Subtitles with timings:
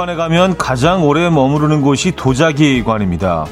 [0.00, 3.46] 박물관에 가면 가장 오래 머무르는 곳이 도자기관입니다.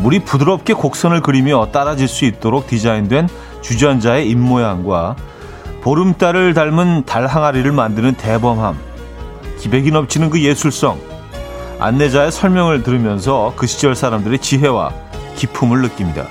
[0.00, 3.28] 물이 부드럽게 곡선을 그리며 따라질 수 있도록 디자인된
[3.62, 5.16] 주전자의 입모양과
[5.80, 8.76] 보름달을 닮은 달 항아리를 만드는 대범함,
[9.58, 11.00] 기백이 넘치는 그 예술성,
[11.78, 14.92] 안내자의 설명을 들으면서 그 시절 사람들의 지혜와
[15.36, 16.26] 기품을 느낍니다.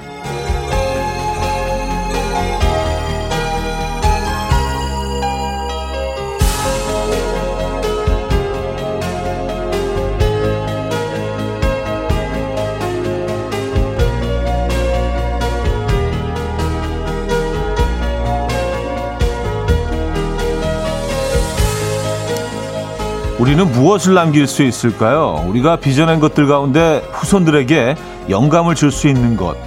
[23.42, 25.44] 우리는 무엇을 남길 수 있을까요?
[25.48, 27.96] 우리가 빚어낸 것들 가운데 후손들에게
[28.30, 29.58] 영감을 줄 수 있는 것.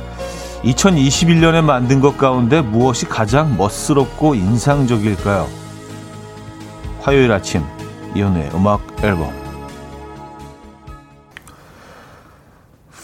[0.63, 5.49] 2021년에 만든 것 가운데 무엇이 가장 멋스럽고 인상적일까요?
[7.01, 7.65] 화요일 아침
[8.15, 9.33] 이연의 음악 앨범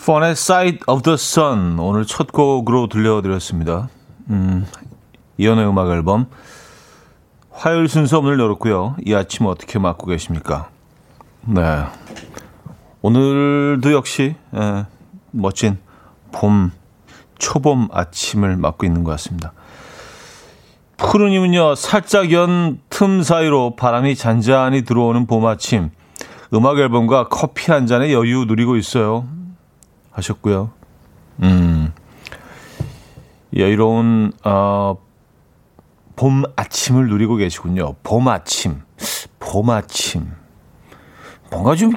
[0.07, 3.89] 펀의 Side of the Sun 오늘 첫 곡으로 들려드렸습니다.
[4.31, 4.65] 음,
[5.37, 6.27] 이연의 음악 앨범
[7.61, 8.97] 화요일 순서 문을 열었고요.
[9.05, 10.71] 이 아침 어떻게 맞고 계십니까?
[11.43, 11.85] 네.
[13.03, 14.87] 오늘도 역시 예,
[15.31, 15.77] 멋진
[16.33, 16.73] 봄,
[17.39, 19.53] 초봄 아침을 맞고 있는 것 같습니다.
[20.97, 25.91] 푸르님은요, 살짝 연 틈 사이로 바람이 잔잔히 들어오는 봄 아침,
[26.55, 29.27] 음악 앨범과 커피 한 잔의 여유 누리고 있어요.
[30.13, 30.71] 하셨고요.
[31.43, 31.93] 음,
[33.55, 34.97] 여유로운, 어,
[36.21, 37.95] 봄 아침을 누리고 계시군요.
[38.03, 38.83] 봄 아침,
[39.39, 40.31] 봄 아침.
[41.51, 41.93] 뭔가 좀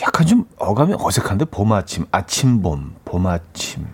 [0.00, 3.86] 약간 좀 어감이 어색한데 봄 아침, 아침 봄, 봄 아침.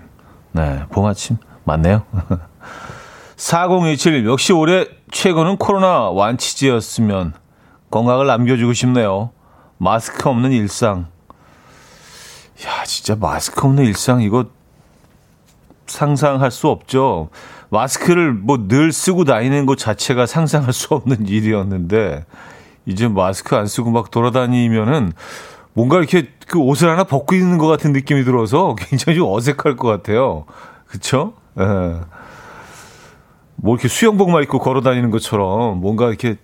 [0.52, 2.04] 네, 봄 아침 맞네요.
[3.34, 7.32] 4027 역시 올해 최고는 코로나 완치제였으면
[7.90, 9.30] 건강을 남겨주고 싶네요.
[9.78, 11.08] 마스크 없는 일상.
[12.64, 14.44] 야, 진짜 마스크 없는 일상 이거
[15.86, 17.28] 상상할 수 없죠.
[17.70, 22.24] 마스크를 뭐 늘 쓰고 다니는 것 자체가 상상할 수 없는 일이었는데
[22.86, 25.12] 이제 마스크 안 쓰고 막 돌아다니면은
[25.72, 29.88] 뭔가 이렇게 그 옷을 하나 벗고 있는 것 같은 느낌이 들어서 굉장히 좀 어색할 것
[29.88, 30.44] 같아요.
[30.86, 31.34] 그쵸?
[31.58, 31.64] 예.
[33.56, 36.36] 뭐 이렇게 수영복만 입고 걸어 다니는 것처럼 뭔가 이렇게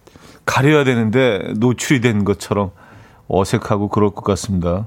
[0.44, 2.72] 가려야 되는데 노출이 된 것처럼
[3.28, 4.86] 어색하고 그럴 것 같습니다.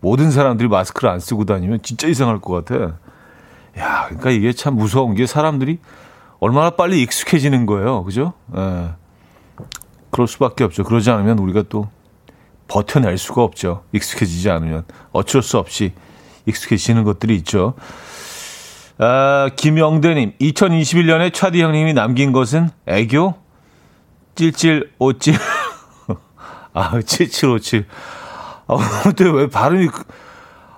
[0.00, 2.98] 모든 사람들이 마스크를 안 쓰고 다니면 진짜 이상할 것 같아.
[3.78, 5.78] 야, 그러니까 이게 참 무서운 게 사람들이
[6.38, 8.04] 얼마나 빨리 익숙해지는 거예요.
[8.04, 8.32] 그죠?
[8.56, 8.90] 예.
[10.10, 10.84] 그럴 수밖에 없죠.
[10.84, 11.88] 그러지 않으면 우리가 또
[12.68, 13.84] 버텨낼 수가 없죠.
[13.92, 14.84] 익숙해지지 않으면.
[15.12, 15.92] 어쩔 수 없이
[16.46, 17.74] 익숙해지는 것들이 있죠.
[18.98, 23.34] 아, 김영대님, 2021년에 차디 형님이 남긴 것은 애교?
[24.34, 25.34] 찔찔 오찔.
[26.72, 27.86] 아, 7757.
[28.66, 29.88] 아, 근데 왜 발음이,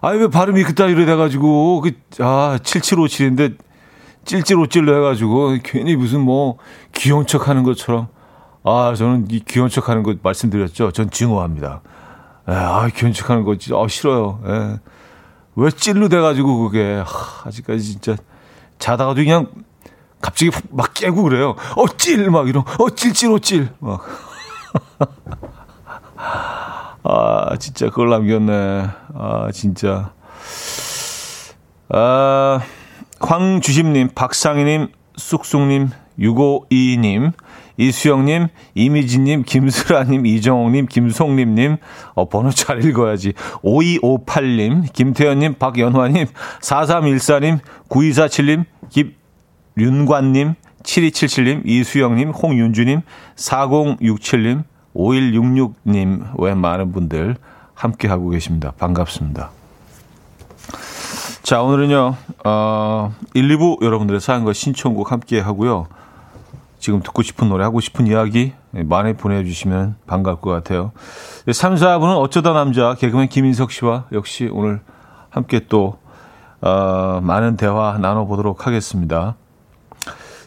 [0.02, 3.56] 아니, 왜 발음이 그따위로 돼가지고, 그, 아, 7757인데,
[4.24, 6.58] 찔찔오찔로 해가지고, 괜히 무슨 뭐,
[6.92, 8.08] 귀여운 척 하는 것처럼.
[8.64, 10.90] 아, 저는 이 귀여운 척 하는 거 말씀드렸죠.
[10.90, 11.82] 전 증오합니다.
[12.48, 14.40] 에, 예, 아, 귀여운 척 하는 거 아, 싫어요.
[14.44, 14.52] 에.
[14.52, 14.80] 예.
[15.54, 18.16] 왜 찔로 돼가지고 그게, 하, 아직까지 진짜
[18.78, 19.46] 자다가도 그냥
[20.20, 21.54] 갑자기 막 깨고 그래요.
[21.76, 22.28] 어, 찔!
[22.30, 23.69] 막 이런, 어, 찔찔오 찔!
[23.78, 24.02] 막.
[27.04, 28.86] 아, 진짜 그걸 남겼네.
[29.14, 30.12] 아, 진짜.
[31.88, 32.60] 아,
[33.20, 37.32] 황주심님, 박상희님, 쑥쑥님, 652님,
[37.76, 41.76] 이수영님, 이미지님, 김수라님, 이정옥님, 김송림님,
[42.14, 43.32] 어, 번호 잘 읽어야지.
[43.64, 46.26] 5258님, 김태현님, 박연화님,
[46.60, 47.58] 4314님,
[47.88, 48.64] 9247님,
[49.74, 53.02] 김윤관님, 7277님, 이수영님, 홍윤주님,
[53.36, 57.36] 4067님, 5166님 외 많은 분들
[57.74, 58.72] 함께하고 계십니다.
[58.78, 59.50] 반갑습니다.
[61.42, 65.86] 자, 오늘은요, 어, 1, 2부 여러분들의 사연과 신청곡 함께 하고요.
[66.78, 70.92] 지금 듣고 싶은 노래, 하고 싶은 이야기 많이 보내주시면 반가울 것 같아요.
[71.50, 74.80] 3, 4분은 어쩌다 남자 개그맨 김인석 씨와 역시 오늘
[75.30, 75.98] 함께 또
[76.60, 79.36] 어, 많은 대화 나눠보도록 하겠습니다.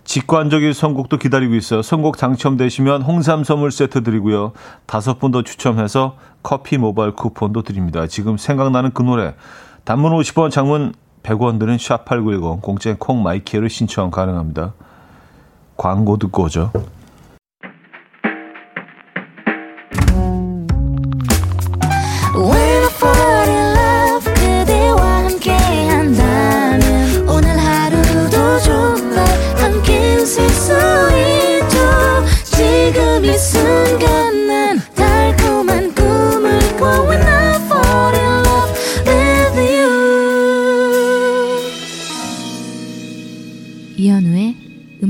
[0.06, 1.82] 직관적인 선곡도 기다리고 있어요.
[1.82, 4.54] 선곡 당첨되시면 홍삼 선물 세트 드리고요.
[4.86, 8.08] 다섯 분 더 추첨해서 커피 모바일 쿠폰도 드립니다.
[8.08, 9.34] 지금 생각나는 그 노래
[9.84, 10.94] 단문 50원 장문
[11.24, 14.74] 100원 드는 샵8910 공짜인 콩 마이키를 신청 가능합니다.
[15.76, 16.72] 광고 듣고 오죠.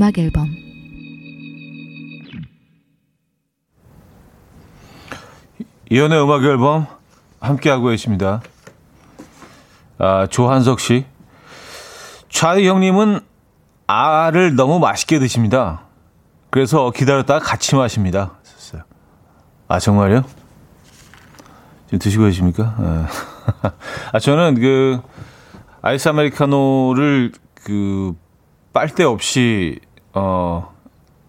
[0.05, 0.47] 음악 앨범
[5.89, 6.85] 이연의 음악 앨범
[7.39, 8.43] 함께하고 계십니다.
[9.97, 11.05] 아, 조한석 씨.
[12.29, 13.21] 좌희 형님은
[13.87, 15.81] 알을 너무 맛있게 드십니다.
[16.51, 18.33] 그래서 기다렸다가 같이 마십니다.
[19.67, 20.23] 아, 정말요?
[21.85, 22.75] 지금 드시고 계십니까?
[22.79, 23.69] 예.
[24.13, 25.01] 아, 저는 그
[25.81, 27.31] 아이스 아메리카노를
[27.63, 28.13] 그
[28.75, 29.79] 빨대 없이
[30.15, 30.73] 어,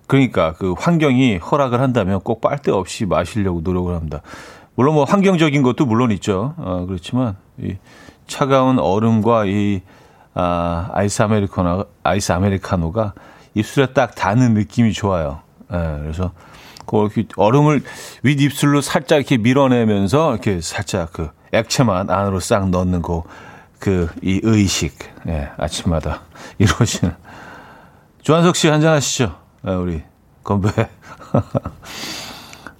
[0.06, 4.22] 그러니까 그 환경이 허락을 한다면 꼭 빨대 없이 마시려고 노력을 합니다.
[4.74, 6.54] 물론 뭐 환경적인 것도 물론 있죠.
[6.56, 7.76] 어, 그렇지만 이
[8.26, 9.82] 차가운 얼음과 이
[10.34, 13.14] 아, 아이스 아메리카노 아이스 아메리카노가
[13.54, 15.40] 입술에 딱 닿는 느낌이 좋아요.
[15.72, 16.32] 예, 그래서
[16.86, 17.82] 그렇게 얼음을
[18.22, 23.24] 윗 입술로 살짝 이렇게 밀어내면서 이렇게 살짝 그 액체만 안으로 싹 넣는 거
[23.78, 24.98] 그 이 의식
[25.28, 26.22] 예, 아침마다
[26.58, 27.14] 이루어지는
[28.26, 29.38] 조한석 씨 한잔 하시죠.
[29.68, 30.02] 예, 우리
[30.42, 30.68] 건배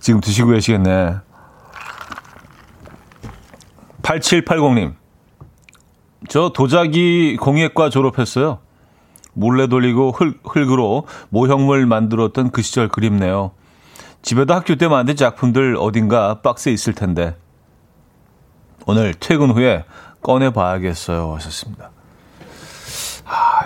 [0.01, 1.19] 지금 드시고 계시겠네.
[4.03, 4.97] 8780님.
[6.29, 8.59] 저 도자기 공예과 졸업했어요.
[9.35, 13.53] 몰래 돌리고 흙, 흙으로 모형물 만들었던 그 시절 그립네요.
[14.23, 17.37] 집에도 학교 때 만든 작품들 어딘가 박스에 있을 텐데.
[18.85, 19.85] 오늘 퇴근 후에
[20.25, 21.37] 꺼내봐야겠어요.
[21.37, 21.93] 하셨습니다.
[23.27, 23.61] 아,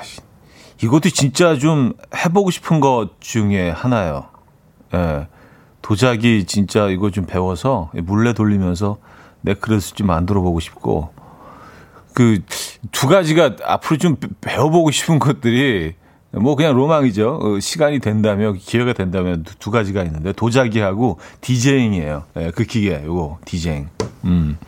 [0.82, 4.27] 이것도 진짜 좀 해보고 싶은 것 중에 하나예요.
[4.94, 5.27] 예.
[5.82, 8.99] 도자기 진짜 이거 좀 배워서 물레 돌리면서
[9.43, 11.12] 네크레스 좀 만들어 보고 싶고
[12.15, 12.41] 그
[12.93, 15.94] 두 가지가 앞으로 좀 배워보고 싶은 것들이
[16.32, 17.38] 뭐 그냥 로망이죠.
[17.43, 22.25] 어, 시간이 된다면 기회가 된다면 두, 두 가지가 있는데 도자기하고 디제잉이에요.
[22.37, 23.88] 예, 그 기계 요거 디제잉.
[24.25, 24.59] 음.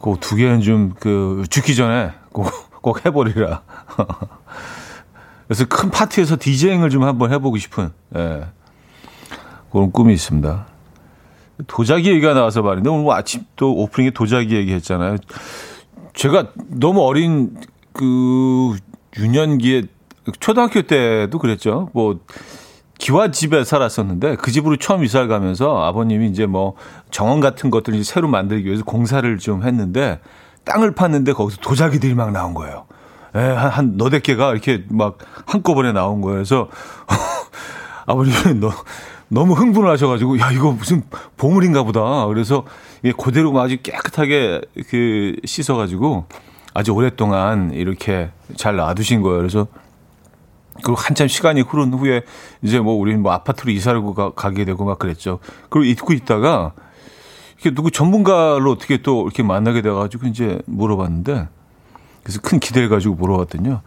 [0.00, 2.50] 그 두 개는 좀 그 죽기 전에 꼭,
[2.80, 3.62] 꼭 해버리라.
[5.48, 8.44] 그래서 큰 파티에서 디제잉을 좀 한번 해보고 싶은 예,
[9.72, 10.66] 그런 꿈이 있습니다.
[11.66, 15.16] 도자기 얘기가 나와서 말인데 오늘 뭐 아침 또 오프닝에 도자기 얘기했잖아요.
[16.14, 17.56] 제가 너무 어린
[17.94, 18.76] 그
[19.16, 19.84] 유년기에
[20.38, 21.88] 초등학교 때도 그랬죠.
[21.94, 22.20] 뭐
[22.98, 26.74] 기와 집에 살았었는데 그 집으로 처음 이사를 가면서 아버님이 이제 뭐
[27.10, 30.20] 정원 같은 것들을 새로 만들기 위해서 공사를 좀 했는데
[30.64, 32.86] 땅을 팠는데 거기서 도자기들이 막 나온 거예요.
[33.34, 36.20] 예, 한, 한 너댓 개가 이렇게 막 한꺼번에 나온.
[36.20, 36.68] 그래서
[38.06, 38.72] 아버님이 너
[39.28, 41.02] 너무 흥분을 하셔가지고 야 이거 무슨
[41.36, 42.26] 보물인가 보다.
[42.26, 42.64] 그래서
[43.02, 46.26] 이게 그대로 아주 깨끗하게 그 씻어가지고
[46.74, 49.38] 아주 오랫동안 이렇게 잘 놔두신 거예요.
[49.38, 49.66] 그래서
[50.82, 52.22] 그리고 한참 시간이 흐른 후에
[52.62, 55.40] 이제 뭐 우리는 뭐 아파트로 이사를 가, 가게 되고 막 그랬죠.
[55.68, 56.72] 그리고 잊고 있다가
[57.56, 61.48] 이렇게 누구 전문가로 어떻게 또 이렇게 만나게 돼가지고 이제 물어봤는데
[62.28, 63.80] 그래서 큰 기대를 가지고 물어봤더니요.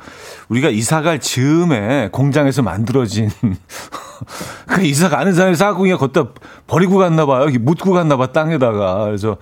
[0.50, 3.30] 우리가 이사 갈 즈음에 공장에서 만들어진
[4.66, 6.30] 그 이사 가는 사람이 싹구이가 걷다
[6.66, 7.46] 버리고 갔나 봐요.
[7.60, 9.06] 묻고 갔나 봐 땅에다가.
[9.06, 9.38] 그래서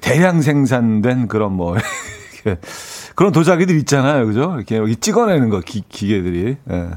[0.00, 1.76] 대량 생산된 그런 뭐
[3.14, 4.24] 그런 도자기들 있잖아요.
[4.24, 4.54] 그죠?
[4.56, 6.56] 이렇게 여기 찍어내는 거 기, 기계들이.
[6.70, 6.88] 예.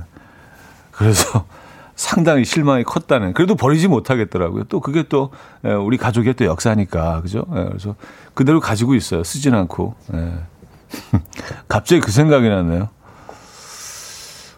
[0.92, 1.46] 그래서
[1.98, 3.34] 상당히 실망이 컸다는.
[3.34, 4.64] 그래도 버리지 못하겠더라고요.
[4.70, 5.32] 또 그게 또
[5.66, 7.20] 예, 우리 가족의 또 역사니까.
[7.22, 7.44] 그죠?
[7.54, 7.96] 예, 그래서
[8.34, 9.26] 그대로 가지고 있어요.
[9.26, 9.96] 쓰진 않고.
[10.14, 10.53] 예.
[11.68, 12.90] 갑자기 그 생각이 났네요.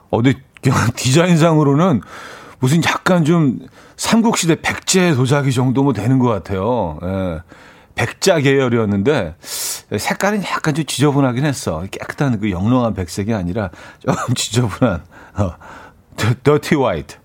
[0.10, 0.36] 어디
[0.96, 2.02] 디자인상으로는
[2.60, 3.60] 무슨 약간 좀
[3.98, 7.00] 삼국시대 백제 도자기 정도 뭐 되는 것 같아요.
[7.04, 7.42] 예.
[7.96, 9.36] 백자 계열이었는데
[9.98, 11.86] 색깔은 약간 좀 지저분하긴 했어.
[11.90, 15.04] 깨끗한 그 영롱한 백색이 아니라 좀 지저분한
[15.38, 15.56] 어,
[16.44, 17.18] dirty white.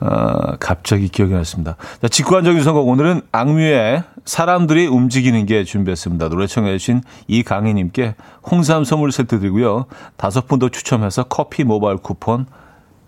[0.00, 1.76] 아, 갑자기 기억이 났습니다.
[2.00, 2.88] 자, 직관적인 선곡.
[2.88, 6.28] 오늘은 악뮤의 사람들이 움직이는 게 준비했습니다.
[6.28, 8.14] 노래 청해 주신 이강희님께
[8.50, 9.86] 홍삼 선물 세트 드리고요.
[10.16, 12.46] 다섯 분 더 추첨해서 커피 모바일 쿠폰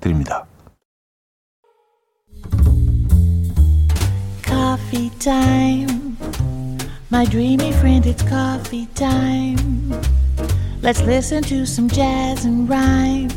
[0.00, 0.46] 드립니다.
[4.42, 5.06] Coffee.
[7.10, 9.94] My dreamy friend, it's coffee time.
[10.82, 13.28] Let's listen to some jazz and rhyme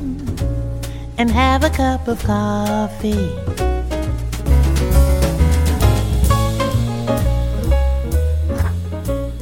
[1.20, 3.30] and have a cup of coffee.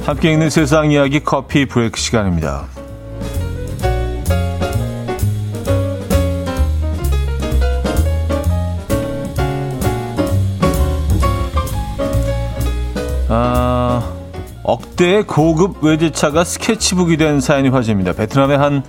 [0.04, 2.66] 함께 읽는 세상 이야기 커피 브레이크 시간입니다.
[13.28, 14.12] 아,
[14.64, 18.14] 억대의 고급 외제차가 스케치북이 된 사연이 화제입니다.
[18.14, 18.82] 베트남의 한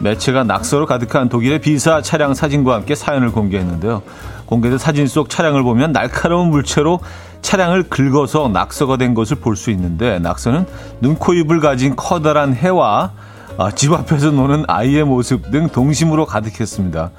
[0.00, 4.02] 매체가 낙서로 가득한 독일의 비사 차량 사진과 함께 사연을 공개했는데요.
[4.46, 7.00] 공개된 사진 속 차량을 보면 날카로운 물체로
[7.42, 10.66] 차량을 긁어서 낙서가 된 것을 볼 수 있는데 낙서는
[11.00, 13.12] 눈, 코, 입을 가진 커다란 해와
[13.58, 17.10] 아, 집 앞에서 노는 아이의 모습 등 동심으로 가득했습니다.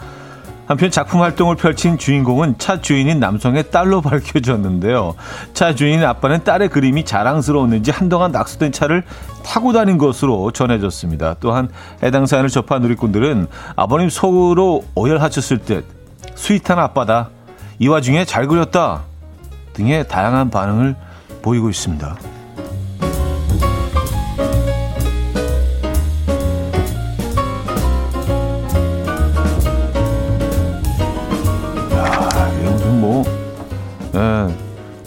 [0.71, 5.15] 한편 작품 활동을 펼친 주인공은 차 주인인 남성의 딸로 밝혀졌는데요.
[5.53, 9.03] 차 주인인 아빠는 딸의 그림이 자랑스러웠는지 한동안 낙서된 차를
[9.43, 11.35] 타고 다닌 것으로 전해졌습니다.
[11.41, 11.67] 또한
[12.01, 15.81] 해당 사연을 접한 누리꾼들은 아버님 속으로 오열하셨을 때
[16.35, 17.31] 스윗한 아빠다.
[17.77, 19.01] 이 와중에 잘 그렸다.
[19.73, 20.95] 등의 다양한 반응을
[21.41, 22.15] 보이고 있습니다.
[34.21, 34.55] 예.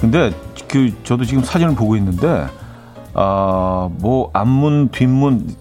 [0.01, 0.33] 근데
[0.69, 2.47] 그 저도 지금 사진을 보고 있는데
[3.15, 5.57] 아뭐 앞문 뒷문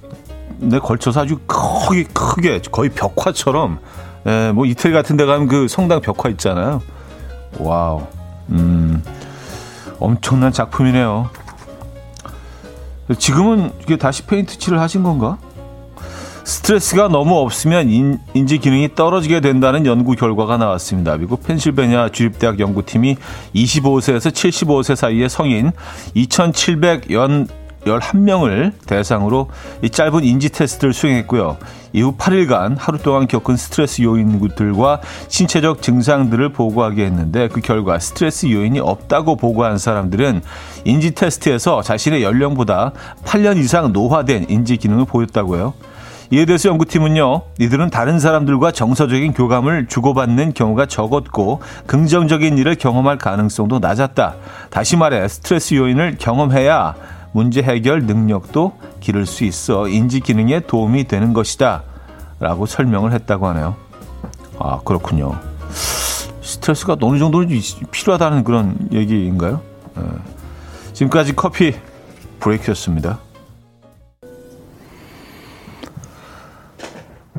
[0.58, 3.80] 내 걸쳐서 아주 크게 크게 거의 벽화처럼
[4.26, 6.82] 예, 뭐 이태리 같은 데 가면 그 성당 벽화 있잖아요.
[7.60, 8.08] wow.
[8.50, 9.04] 음.
[10.00, 11.30] 엄청난 작품이네요.
[13.18, 15.38] 지금은 이게 다시 페인트 칠을 하신 건가?
[16.44, 21.18] 스트레스가 너무 없으면 인, 지 기능이 떨어지게 된다는 연구 결과가 나왔습니다.
[21.18, 23.16] 미국 펜실베니아 주립대학 연구팀이
[23.56, 25.72] 25세에서 75세 사이의 성인
[26.16, 27.48] 2,700연
[27.86, 29.50] 11명을 대상으로
[29.82, 31.58] 이 짧은 인지 테스트를 수행했고요.
[31.92, 38.80] 이후 8일간 하루 동안 겪은 스트레스 요인들과 신체적 증상들을 보고하게 했는데 그 결과 스트레스 요인이
[38.80, 40.42] 없다고 보고한 사람들은
[40.86, 42.94] 인지 테스트에서 자신의 연령보다
[43.26, 45.74] 8년 이상 노화된 인지 기능을 보였다고요.
[46.32, 53.80] 이에 대해서 연구팀은요, 이들은 다른 사람들과 정서적인 교감을 주고받는 경우가 적었고, 긍정적인 일을 경험할 가능성도
[53.80, 54.36] 낮았다.
[54.70, 56.96] 다시 말해, 스트레스 요인을 경험해야
[57.34, 61.84] 문제 해결 능력도 기를 수 있어 인지 기능에 도움이 되는 것이다.
[62.40, 63.76] 라고 설명을 했다고 하네요.
[64.60, 65.38] 아, 그렇군요.
[66.42, 67.44] 스트레스가 어느 정도
[67.92, 69.62] 필요하다는 그런 얘기인가요?
[69.96, 70.04] 네.
[70.94, 71.74] 지금까지 커피
[72.40, 73.20] 브레이크였습니다.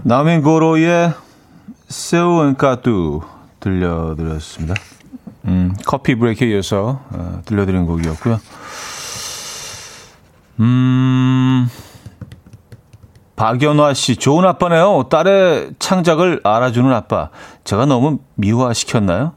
[0.06, 1.14] 나민고로의
[1.88, 3.23] 세우 엔카뚜
[3.58, 4.75] 들려드렸습니다.
[5.46, 8.38] 음, 커피 브레이크에 이어서 어, 들려드린 곡이었고요.
[10.61, 11.68] 음,
[13.34, 15.04] 박연화 씨, 좋은 아빠네요.
[15.08, 17.30] 딸의 창작을 알아주는 아빠.
[17.64, 19.32] 제가 너무 미화시켰나요?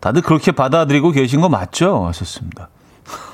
[0.00, 2.06] 다들 그렇게 받아들이고 계신 거 맞죠?
[2.06, 2.70] 하셨습니다.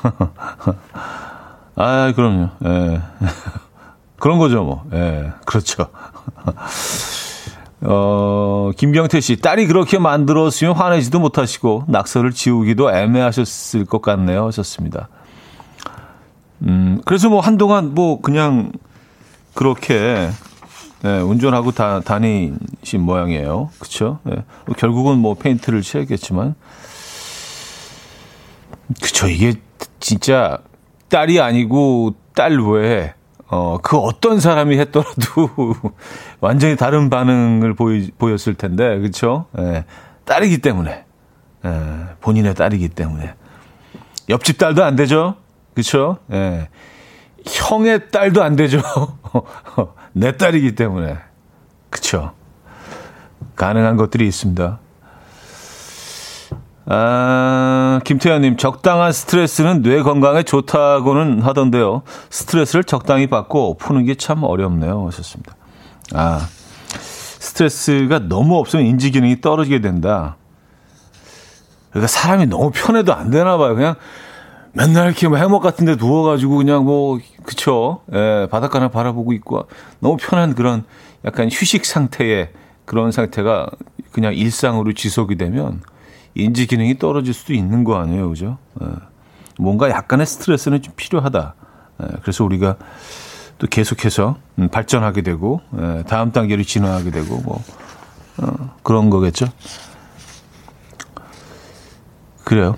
[1.76, 2.50] 아, 그럼요.
[2.64, 3.00] 예.
[4.18, 4.84] 그런 거죠, 뭐.
[4.92, 5.86] 예, 그렇죠.
[7.82, 14.46] 어, 김경태 씨, 딸이 그렇게 만들었으면 화내지도 못하시고, 낙서를 지우기도 애매하셨을 것 같네요.
[14.46, 15.08] 하셨습니다.
[16.62, 18.72] 음, 그래서 뭐 한동안 뭐 그냥
[19.54, 20.30] 그렇게,
[21.02, 23.70] 네, 운전하고 다, 다니신 모양이에요.
[23.78, 24.18] 그쵸?
[24.24, 24.44] 네.
[24.76, 26.54] 결국은 뭐 페인트를 칠했겠지만.
[29.00, 29.28] 그쵸.
[29.28, 29.54] 이게
[30.00, 30.58] 진짜
[31.08, 33.14] 딸이 아니고 딸 외에
[33.50, 35.74] 어, 그 어떤 사람이 했더라도
[36.40, 39.46] 완전히 다른 반응을 보이, 보였을 텐데, 그쵸?
[39.58, 39.84] 예,
[40.24, 41.04] 딸이기 때문에.
[41.64, 41.70] 예,
[42.20, 43.34] 본인의 딸이기 때문에.
[44.28, 45.34] 옆집 딸도 안 되죠?
[45.74, 46.18] 그쵸?
[46.32, 46.68] 예.
[47.44, 48.80] 형의 딸도 안 되죠?
[50.12, 51.16] 내 딸이기 때문에.
[51.90, 52.32] 그쵸?
[53.56, 54.78] 가능한 것들이 있습니다.
[56.92, 62.02] 아, 김태현님, 적당한 스트레스는 뇌 건강에 좋다고는 하던데요.
[62.30, 65.06] 스트레스를 적당히 받고 푸는 게 참 어렵네요.
[65.06, 65.54] 하셨습니다.
[66.14, 66.40] 아,
[66.98, 70.36] 스트레스가 너무 없으면 인지 기능이 떨어지게 된다.
[71.90, 73.76] 그러니까 사람이 너무 편해도 안 되나 봐요.
[73.76, 73.94] 그냥
[74.72, 78.00] 맨날 이렇게 뭐 해먹 같은 데 누워가지고 그냥 뭐, 그쵸.
[78.12, 79.68] 예, 바닷가나 바라보고 있고
[80.00, 80.82] 너무 편한 그런
[81.24, 82.50] 약간 휴식 상태의
[82.84, 83.68] 그런 상태가
[84.10, 85.82] 그냥 일상으로 지속이 되면
[86.34, 88.58] 인지 기능이 떨어질 수도 있는 거 아니에요, 그죠?
[88.82, 88.86] 예.
[89.58, 91.54] 뭔가 약간의 스트레스는 좀 필요하다.
[92.02, 92.06] 예.
[92.22, 92.76] 그래서 우리가
[93.58, 96.04] 또 계속해서 음, 발전하게 되고 예.
[96.06, 97.62] 다음 단계로 진화하게 되고 뭐
[98.38, 99.46] 어, 그런 거겠죠.
[102.44, 102.76] 그래요.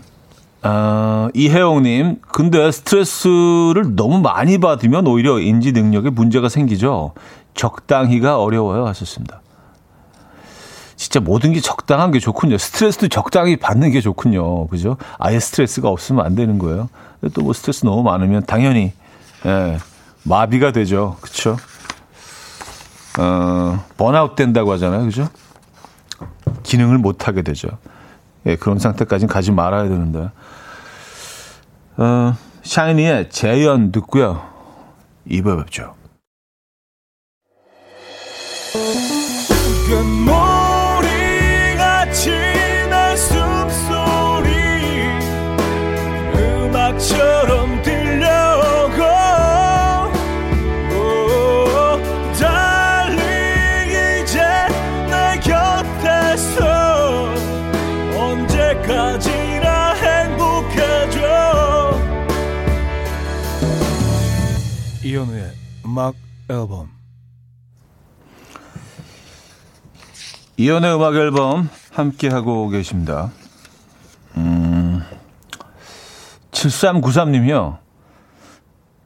[0.64, 7.14] 아, 이혜영님, 근데 스트레스를 너무 많이 받으면 오히려 인지 능력에 문제가 생기죠.
[7.54, 8.87] 적당히가 어려워요.
[8.87, 9.40] 하셨습니다.
[11.12, 12.57] 진짜 모든 게 적당한 게 좋군요.
[12.57, 14.66] 스트레스도 적당히 받는 게 좋군요.
[14.69, 14.97] 그죠?
[15.19, 16.88] 아예 스트레스가 없으면 안 되는 거예요.
[17.35, 18.95] 또 뭐 스트레스 너무 많으면 당연히,
[19.45, 19.76] 예,
[20.23, 21.19] 마비가 되죠.
[21.21, 21.59] 그쵸?
[23.19, 25.04] 어, 번아웃 된다고 하잖아요.
[25.04, 25.28] 그죠?
[26.62, 27.69] 기능을 못 하게 되죠.
[28.47, 30.31] 예, 그런 상태까지는 가지 말아야 되는데.
[31.99, 34.40] 어, 샤이니의 재연 듣고요.
[35.26, 35.92] 이번 뵙죠.
[65.93, 66.15] 음악
[66.49, 66.89] 앨범
[70.57, 73.31] 이현우의 음악 앨범 함께 하고 계십니다.
[74.39, 75.03] 음,
[76.51, 77.77] 7393님이요.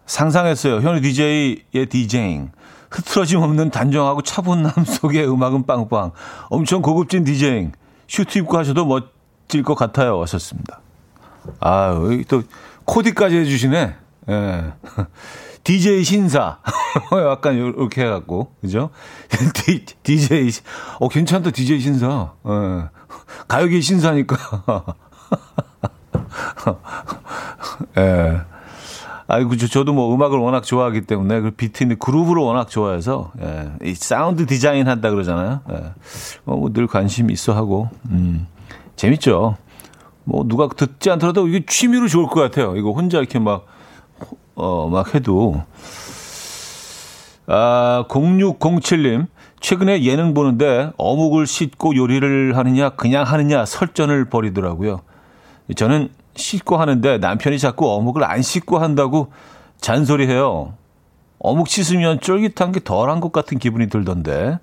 [0.07, 0.77] 상상했어요.
[0.77, 2.53] 현우 DJ의 DJing.
[2.91, 6.13] 흐트러짐 없는 단정하고 차분함 속의 음악은 빵빵.
[6.51, 7.73] 엄청 고급진 디제잉.
[8.07, 10.23] 슈트 입고 하셔도 멋질 것 같아요.
[10.23, 10.81] 하셨습니다.
[11.59, 12.45] 아, 또
[12.85, 14.06] 코디까지 해주시네.
[14.29, 14.73] 예.
[15.65, 16.59] DJ 신사.
[17.31, 18.91] 약간 이렇게 해갖고, 그죠?
[20.03, 20.51] DJ,
[21.01, 22.33] 어, 괜찮다, DJ 신사.
[22.47, 22.85] 예.
[23.49, 24.37] 가요계 신사니까.
[27.99, 28.41] 예.
[29.29, 33.73] 아이고, 저, 저도 뭐 음악을 워낙 좋아하기 때문에 그 비트인데 그룹을 워낙 좋아해서, 예.
[33.83, 35.61] 이 사운드 디자인 한다 그러잖아요.
[35.71, 35.93] 예.
[36.45, 38.47] 뭐, 뭐늘 관심 있어 하고, 음.
[38.95, 39.57] 재밌죠.
[40.25, 42.77] 뭐 누가 듣지 않더라도 이게 취미로 좋을 것 같아요.
[42.77, 43.67] 이거 혼자 이렇게 막,
[44.57, 45.63] 어, 막 해도.
[47.47, 49.29] 아, 0607님.
[49.61, 55.01] 최근에 예능 보는데 어묵을 씻고 요리를 하느냐, 그냥 하느냐 설전을 벌이더라고요.
[55.77, 59.33] 저는 씻고 하는데 남편이 자꾸 어묵을 안 씻고 한다고
[59.81, 60.75] 잔소리해요.
[61.39, 64.59] 어묵 씻으면 쫄깃한 게 덜한 것 같은 기분이 들던데.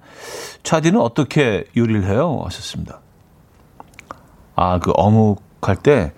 [0.64, 2.42] 차디는 어떻게 요리를 해요?
[2.46, 3.00] 하셨습니다.
[4.56, 6.14] 아, 그 어묵 할 때,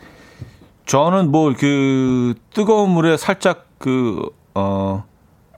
[0.85, 5.03] 저는 뭐 그 뜨거운 물에 살짝 그, 어,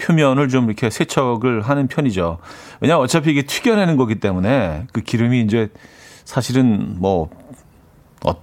[0.01, 2.37] 표면을 좀 이렇게 세척을 하는 편이죠.
[2.81, 5.69] 왜냐면 어차피 이게 튀겨내는 거기 때문에 그 기름이 이제
[6.25, 7.29] 사실은 뭐,
[8.25, 8.33] 어,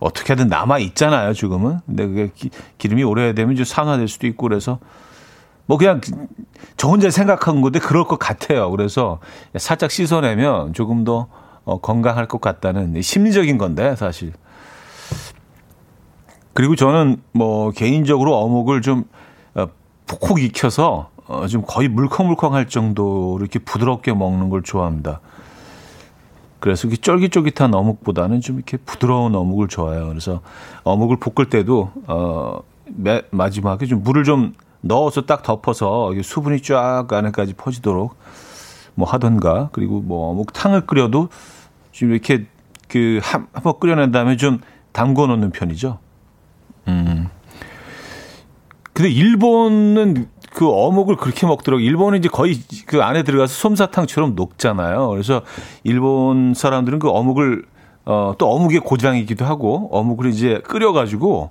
[0.00, 1.80] 어떻게든 남아 있잖아요, 지금은.
[1.86, 4.78] 근데 그게 기, 기름이 오래되면 이제 산화될 수도 있고 그래서
[5.66, 6.00] 뭐 그냥
[6.76, 8.70] 저 혼자 생각한 건데 그럴 것 같아요.
[8.70, 9.20] 그래서
[9.56, 11.28] 살짝 씻어내면 조금 더
[11.64, 14.32] 어, 건강할 것 같다는 심리적인 건데 사실.
[16.58, 19.04] 그리고 저는 뭐 개인적으로 어묵을 좀
[19.54, 19.68] 어,
[20.08, 25.20] 푹푹 익혀서 어, 좀 거의 물컹물컹할 정도로 이렇게 부드럽게 먹는 걸 좋아합니다.
[26.58, 30.08] 그래서 이렇게 쫄깃쫄깃한 어묵보다는 좀 이렇게 부드러운 어묵을 좋아해요.
[30.08, 30.40] 그래서
[30.82, 37.54] 어묵을 볶을 때도 어 매, 마지막에 좀 물을 좀 넣어서 딱 덮어서 수분이 쫙 안에까지
[37.54, 38.16] 퍼지도록
[38.96, 41.28] 뭐 하던가 그리고 뭐 어묵탕을 끓여도
[41.92, 42.46] 좀 이렇게
[42.88, 44.58] 그 한 번 끓여낸 다음에 좀
[44.90, 46.00] 담궈 놓는 편이죠.
[48.98, 49.02] 음.
[49.02, 51.80] 근데 일본은 그 어묵을 그렇게 먹더라고.
[51.80, 55.08] 일본은 이제 거의 그 안에 들어가서 솜사탕처럼 녹잖아요.
[55.08, 55.42] 그래서
[55.84, 57.64] 일본 사람들은 그 어묵을
[58.06, 61.50] 어, 또 어묵의 고장이기도 하고 어묵을 이제 끓여가지고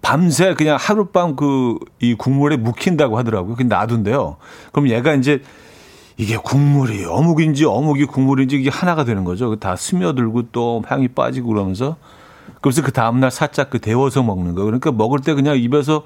[0.00, 3.56] 밤새 그냥 하룻밤 그 이 국물에 묵힌다고 하더라고요.
[3.56, 4.36] 근데 놔둔대요.
[4.72, 5.42] 그럼 얘가 이제
[6.16, 9.56] 이게 국물이 어묵인지 어묵이 국물인지 이게 하나가 되는 거죠.
[9.56, 11.96] 다 스며들고 또 향이 빠지고 그러면서
[12.62, 14.64] 그래서 그 다음날 살짝 그 데워서 먹는 거.
[14.64, 16.04] 그러니까 먹을 때 그냥 입에서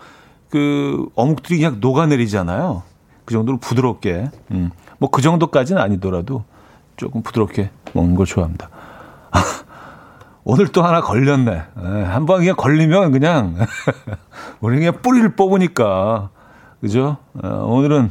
[0.50, 2.82] 그 어묵들이 그냥 녹아내리잖아요.
[3.24, 4.30] 그 정도로 부드럽게.
[4.50, 4.70] 음.
[4.98, 6.44] 뭐 그 정도까지는 아니더라도
[6.96, 8.68] 조금 부드럽게 먹는 걸 좋아합니다.
[10.44, 11.50] 오늘 또 하나 걸렸네.
[11.52, 13.56] 예, 한번 그냥 걸리면 그냥
[14.60, 16.30] 우리 그냥 뿌리를 뽑으니까
[16.80, 17.16] 그죠?
[17.42, 18.10] 어, 오늘은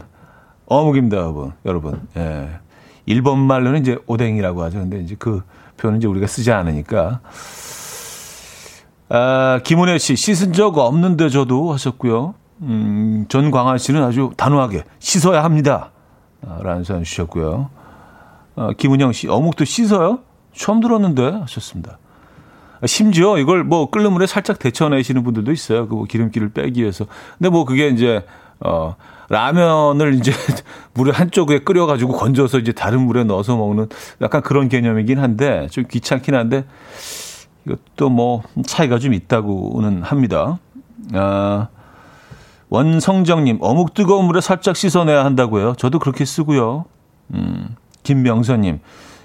[0.67, 1.53] 어묵입니다, 여러분.
[1.65, 2.07] 여러분.
[2.17, 2.49] 예.
[3.05, 4.79] 일본 말로는 이제 오뎅이라고 하죠.
[4.79, 5.41] 근데 이제 그
[5.77, 7.21] 표현은 이제 우리가 쓰지 않으니까.
[9.09, 12.35] 아, 김은혜 씨, 씻은 적 없는데 저도 하셨고요.
[12.61, 15.91] 음, 전광환 씨는 아주 단호하게 씻어야 합니다.
[16.45, 17.69] 아, 라는 사연 주셨고요.
[18.55, 20.19] 아, 김은영 씨, 어묵도 씻어요?
[20.53, 21.97] 처음 들었는데 하셨습니다.
[22.81, 25.87] 아, 심지어 이걸 뭐 끓는 물에 살짝 데쳐내시는 분들도 있어요.
[25.87, 27.05] 그 뭐 기름기를 빼기 위해서.
[27.37, 28.23] 근데 뭐 그게 이제,
[28.59, 28.95] 어,
[29.29, 30.31] 라면을 이제
[30.93, 33.87] 물에 한쪽에 끓여가지고 건져서 이제 다른 물에 넣어서 먹는
[34.21, 36.65] 약간 그런 개념이긴 한데 좀 귀찮긴 한데
[37.69, 40.59] 이것도 뭐 차이가 좀 있다고는 합니다.
[41.13, 41.67] 아,
[42.69, 45.75] 원성정님, 어묵 뜨거운 물에 살짝 씻어내야 한다고요.
[45.75, 46.85] 저도 그렇게 쓰고요.
[47.33, 48.79] 음, 김명선님,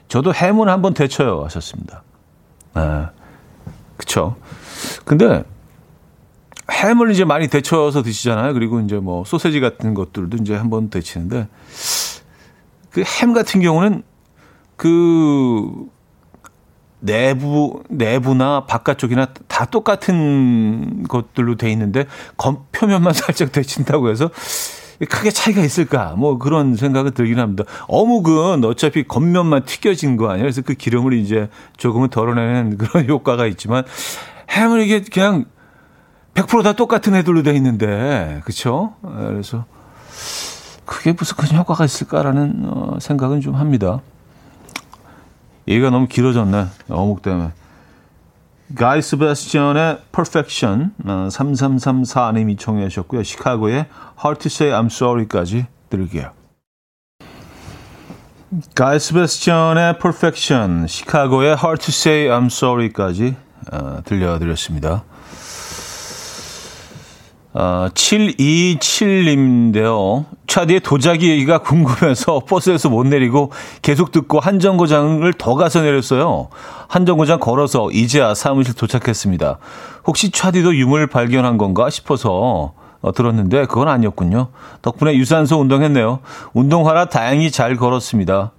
[0.08, 1.42] 저도 해문 한번 데쳐요.
[1.44, 2.02] 하셨습니다.
[2.74, 3.10] 아,
[3.96, 4.36] 그쵸.
[5.04, 5.44] 근데
[6.70, 8.54] 햄을 이제 많이 데쳐서 드시잖아요.
[8.54, 11.48] 그리고 이제 뭐 소세지 같은 것들도 이제 한번 데치는데
[12.90, 14.02] 그 햄 같은 경우는
[14.76, 15.86] 그
[17.04, 22.06] 내부 내부나 바깥쪽이나 다 똑같은 것들로 돼 있는데
[22.38, 24.30] 겉표면만 살짝 데친다고 해서
[25.10, 26.14] 크게 차이가 있을까?
[26.16, 27.64] 뭐 그런 생각이 들긴 합니다.
[27.88, 30.44] 어묵은 어차피 겉면만 튀겨진 거 아니에요.
[30.44, 33.84] 그래서 그 기름을 이제 조금은 덜어내는 그런 효과가 있지만
[34.50, 35.44] 햄은 이게 그냥
[36.32, 38.94] 100%다 똑같은 애들로 돼 있는데, 그쵸?
[39.02, 39.66] 그래서
[40.84, 44.00] 그게 무슨 큰 효과가 있을까라는 어, 생각은 좀 합니다.
[45.68, 46.66] 얘기가 너무 길어졌네.
[46.88, 47.52] 어묵 때문에.
[48.74, 53.22] 가이 스베스티언의 Perfection, 3334님이 청해 하셨고요.
[53.22, 53.86] 시카고의
[54.24, 56.32] Hard to Say I'm Sorry까지 들을게요.
[58.74, 63.36] 가이 스베스티언의 Perfection, 시카고의 Hard to Say I'm Sorry까지
[63.72, 65.04] 어, 들려드렸습니다.
[67.54, 70.26] 어, 727님인데요.
[70.48, 76.48] 차디의 도자기 얘기가 궁금해서 버스에서 못 내리고 계속 듣고 한 정거장을 더 가서 내렸어요.
[76.88, 79.58] 한 정거장 걸어서 이제야 사무실 도착했습니다.
[80.04, 84.48] 혹시 차디도 유물 발견한 건가 싶어서 어, 들었는데 그건 아니었군요.
[84.82, 86.18] 덕분에 유산소 운동했네요.
[86.54, 88.50] 운동하라 다행히 잘 걸었습니다.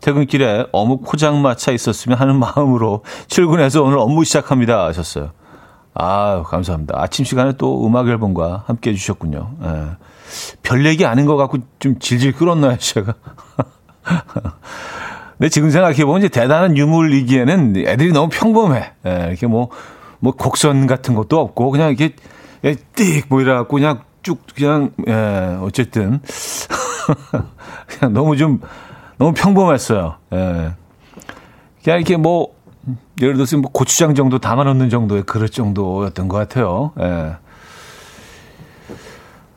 [0.00, 5.32] 퇴근길에 어묵 포장마차 있었으면 하는 마음으로 출근해서 오늘 업무 시작합니다 하셨어요.
[5.94, 7.00] 아, 감사합니다.
[7.00, 9.50] 아침 시간에 또 음악 앨범과 함께 해주셨군요.
[9.62, 9.84] 예.
[10.62, 13.14] 별 얘기 아닌 것 같고 좀 질질 끌었나요, 제가?
[15.38, 18.92] 근데 지금 생각해보면 이제 대단한 유물이기에는 애들이 너무 평범해.
[19.06, 19.68] 예, 이렇게 뭐,
[20.18, 22.14] 뭐 곡선 같은 것도 없고, 그냥 이렇게,
[22.64, 26.20] 예, 띡, 뭐 이래갖고 그냥 쭉, 그냥, 예, 어쨌든.
[27.86, 28.60] 그냥 너무 좀,
[29.18, 30.16] 너무 평범했어요.
[30.32, 30.74] 예.
[31.82, 32.54] 그냥 이렇게 뭐,
[33.20, 36.92] 예를 들어서 뭐 고추장 정도 담아놓는 정도의 그릇 정도였던 것 같아요.
[37.00, 37.36] 예.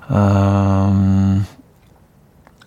[0.09, 1.45] 음,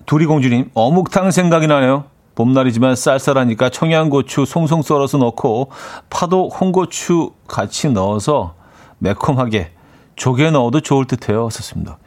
[0.07, 2.05] 두리공주님, 어묵탕 생각이 나네요.
[2.35, 5.71] 봄날이지만 쌀쌀하니까 청양고추 송송 썰어서 넣고
[6.09, 8.55] 파도 홍고추 같이 넣어서
[8.99, 9.73] 매콤하게
[10.17, 11.49] 조개 넣어도 좋을 듯해요.
[11.51, 11.99] 썼습니다.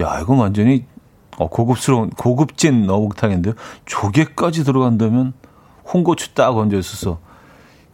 [0.00, 0.86] 야, 이거 완전히
[1.36, 3.54] 어, 고급스러운 고급진 어묵탕인데요.
[3.86, 5.32] 조개까지 들어간다면
[5.92, 7.18] 홍고추 딱 얹어 있어서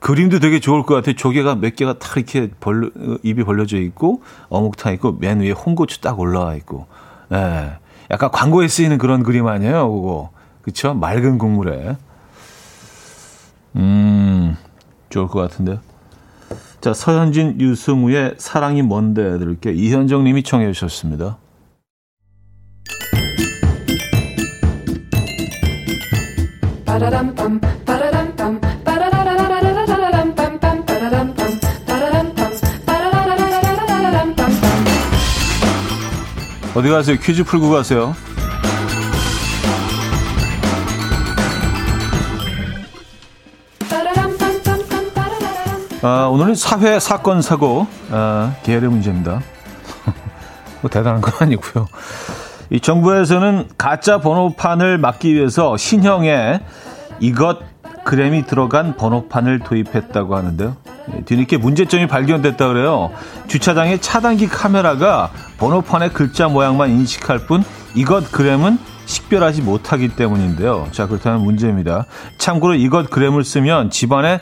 [0.01, 1.15] 그림도 되게 좋을 것 같아요.
[1.15, 2.91] 조개가 몇 개가 딱 이렇게 벌
[3.23, 6.87] 입이 벌려져 있고 어묵탕 있고 맨 위에 홍고추 딱 올라와 있고.
[7.33, 7.73] 예.
[8.11, 10.31] 약간 광고에 쓰이는 그런 그림 아니에요, 그거.
[10.63, 10.95] 그쵸?
[10.95, 11.97] 맑은 국물에.
[13.77, 14.57] 음,
[15.11, 15.79] 좋을 것 같은데.
[16.81, 19.75] 자, 서현진, 유승우의 사랑이 뭔데 들을게요.
[19.75, 21.37] 이현정 님이 청해 주셨습니다.
[36.81, 37.19] 어디 가세요?
[37.21, 38.17] 퀴즈 풀고 가세요.
[46.01, 49.43] 아, 오늘은 사회 사건 사고 아, 계열의 문제입니다.
[50.81, 51.87] 뭐 대단한 건 아니고요.
[52.71, 56.61] 이 정부에서는 가짜 번호판을 막기 위해서 신형의
[57.21, 57.59] 이것
[58.07, 60.79] 그램이 들어간 번호판을 도입했다고 하는데요.
[61.17, 63.11] 예, 뒤늦게 문제점이 발견됐다 그래요.
[63.49, 70.89] 주차장의 차단기 카메라가 번호판의 글자 모양만 인식할 뿐 이것 그램은 식별하지 못하기 때문인데요.
[70.93, 72.07] 자, 그렇다면 문제입니다.
[72.39, 74.41] 참고로 이것 그램을 쓰면 집안에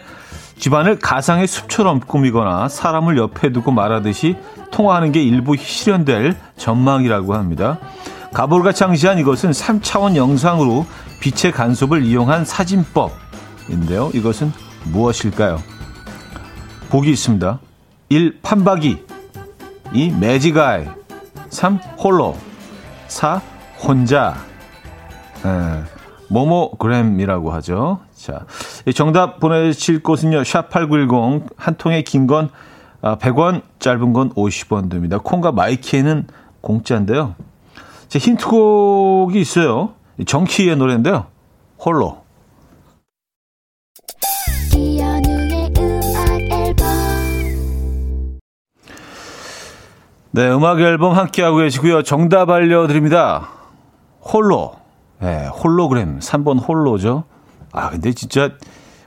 [0.59, 4.37] 집안을 가상의 숲처럼 꾸미거나 사람을 옆에 두고 말하듯이
[4.73, 7.79] 통화하는 게 일부 실현될 전망이라고 합니다.
[8.35, 10.85] 가볼가 창시한 이것은 3차원 영상으로
[11.21, 14.11] 빛의 간섭을 이용한 사진법인데요.
[14.15, 14.53] 이것은
[14.85, 15.78] 무엇일까요?
[16.91, 17.61] 보기 있습니다.
[18.09, 18.41] 1.
[18.43, 19.05] 판박이
[19.93, 20.11] 2.
[20.13, 20.87] 매지가이
[21.51, 21.77] 3.
[21.99, 22.37] 홀로
[23.09, 23.43] 4.
[23.87, 24.35] 혼자
[25.45, 25.83] 에,
[26.29, 28.01] 모모그램이라고 하죠.
[28.17, 28.45] 자,
[28.95, 30.43] 정답 보내실 곳은요.
[30.43, 32.51] 샵8910 한 통에 긴건
[33.03, 35.19] 100원, 아, 짧은 건 50원 됩니다.
[35.19, 36.27] 콩과 마이키에는
[36.61, 37.37] 공짜인데요.
[38.09, 39.95] 제 힌트곡이 있어요.
[40.27, 41.27] 정키의 노래인데요.
[41.79, 42.18] 홀로.
[50.39, 52.05] 네, 음악 앨범 함께하고 계시고요.
[52.05, 53.49] 정답 알려드립니다.
[54.21, 54.75] 홀로.
[55.19, 56.21] 네, 홀로그램.
[56.21, 57.25] 3번 홀로죠.
[57.73, 58.51] 아, 근데 진짜,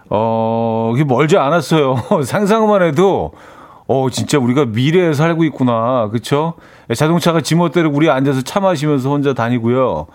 [0.09, 1.95] 어, 이게 멀지 않았어요.
[2.27, 3.31] 상상만 해도,
[3.87, 6.09] 어, 진짜 우리가 미래에 살고 있구나.
[6.11, 6.55] 그쵸?
[6.93, 10.07] 자동차가 지멋대로 우리 앉아서 차 마시면서 혼자 다니고요.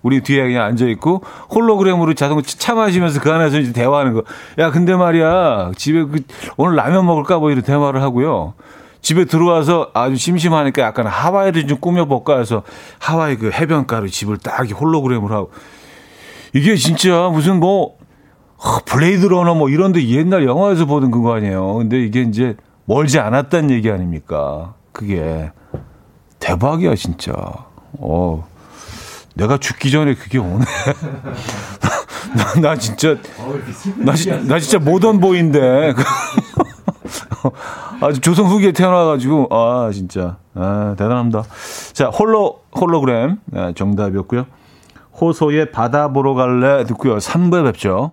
[0.00, 1.22] 우리 뒤에 그냥 앉아있고,
[1.54, 4.22] 홀로그램으로 자동차 차 마시면서 그 안에서 이제 대화하는 거.
[4.58, 5.72] 야, 근데 말이야.
[5.76, 6.22] 집에 그,
[6.56, 7.38] 오늘 라면 먹을까?
[7.38, 8.54] 뭐 이런 대화를 하고요.
[9.02, 12.62] 집에 들어와서 아주 심심하니까 약간 하와이를 좀 꾸며볼까 해서
[13.00, 15.50] 하와이 그 해변가로 집을 딱 홀로그램으로 하고
[16.54, 17.96] 이게 진짜 무슨 뭐
[18.86, 21.74] Blade Runner 뭐 이런데 옛날 영화에서 보던 그거 아니에요.
[21.74, 24.74] 근데 이게 이제 멀지 않았다는 얘기 아닙니까?
[24.92, 25.50] 그게
[26.38, 27.32] 대박이야 진짜.
[27.98, 28.46] 어.
[29.34, 30.64] 내가 죽기 전에 그게 오네.
[32.36, 33.16] 나, 나 진짜
[33.96, 34.12] 나,
[34.42, 35.92] 나 진짜 모던 보인데.
[38.00, 40.38] 아주 조선 후기에 태어나가지고, 아, 진짜.
[40.54, 41.44] 아, 대단합니다.
[41.92, 43.38] 자, 홀로, 홀로그램.
[43.54, 44.46] 아, 정답이었고요.
[45.20, 47.18] 호소의 바다 보러 갈래 듣고요.
[47.18, 48.12] 3부에 뵙죠.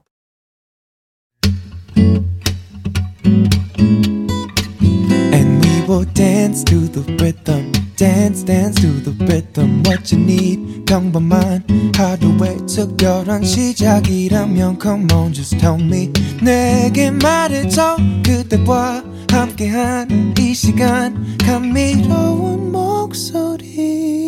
[6.05, 11.63] Dance to the rhythm dance dance to the rhythm what you need 평범한
[11.95, 22.71] 하루의 특별한 시작이라면 come on just tell me 내게 말해줘 그대와 함께한 이 시간 감미로운
[22.71, 24.19] 목소리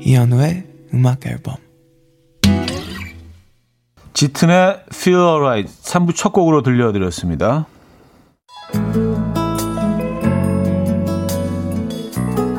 [0.00, 1.56] 이현우의 음악 앨범
[4.14, 7.66] 짙은의 Feel Alright 3부 첫 곡으로 들려드렸습니다.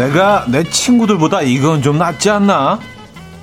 [0.00, 2.80] 내가 내 친구들보다 이건 좀 낫지 않나?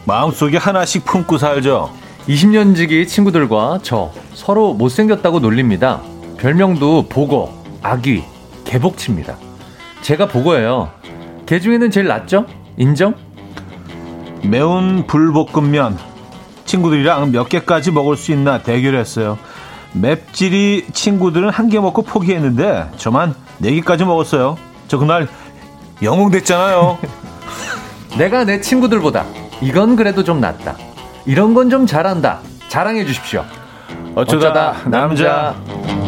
[0.06, 1.94] 마음속에 하나씩 품고 살죠.
[2.28, 6.02] 20년 지기 친구들과 저 서로 못생겼다고 놀립니다.
[6.40, 8.24] 별명도 보거, 아귀,
[8.66, 9.38] 개복치입니다.
[10.02, 10.90] 제가 보거예요.
[11.46, 12.48] 개 중에는 제일 낫죠?
[12.76, 13.14] 인정?
[14.42, 15.96] 매운 불볶음면
[16.66, 19.38] 친구들이랑 몇 개까지 먹을 수 있나 대결했어요.
[19.94, 24.58] 맵찔이 친구들은 한 개 먹고 포기했는데 저만 네 개까지 먹었어요.
[24.88, 25.28] 저 그날
[26.02, 26.98] 영웅 됐잖아요.
[28.18, 29.26] 내가 내 친구들보다
[29.62, 30.76] 이건 그래도 좀 낫다.
[31.26, 32.40] 이런 건 좀 잘한다.
[32.70, 33.44] 자랑해 주십시오.
[34.16, 35.56] 어쩌다, 어쩌다 남자.
[35.56, 36.07] 남자.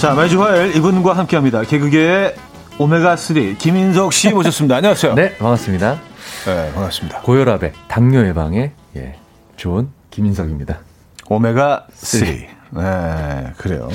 [0.00, 1.62] 자, 매주 화요일 이분과 함께 합니다.
[1.62, 2.34] 개그계의
[2.78, 4.76] 오메가3 김인석 씨 모셨습니다.
[4.76, 5.12] 안녕하세요.
[5.14, 6.00] 네, 반갑습니다.
[6.46, 7.20] 네, 반갑습니다.
[7.20, 9.16] 고혈압에 당뇨 예방에 예,
[9.56, 10.78] 좋은 김인석입니다.
[11.26, 12.24] 오메가3.
[12.72, 13.88] 네, 그래요.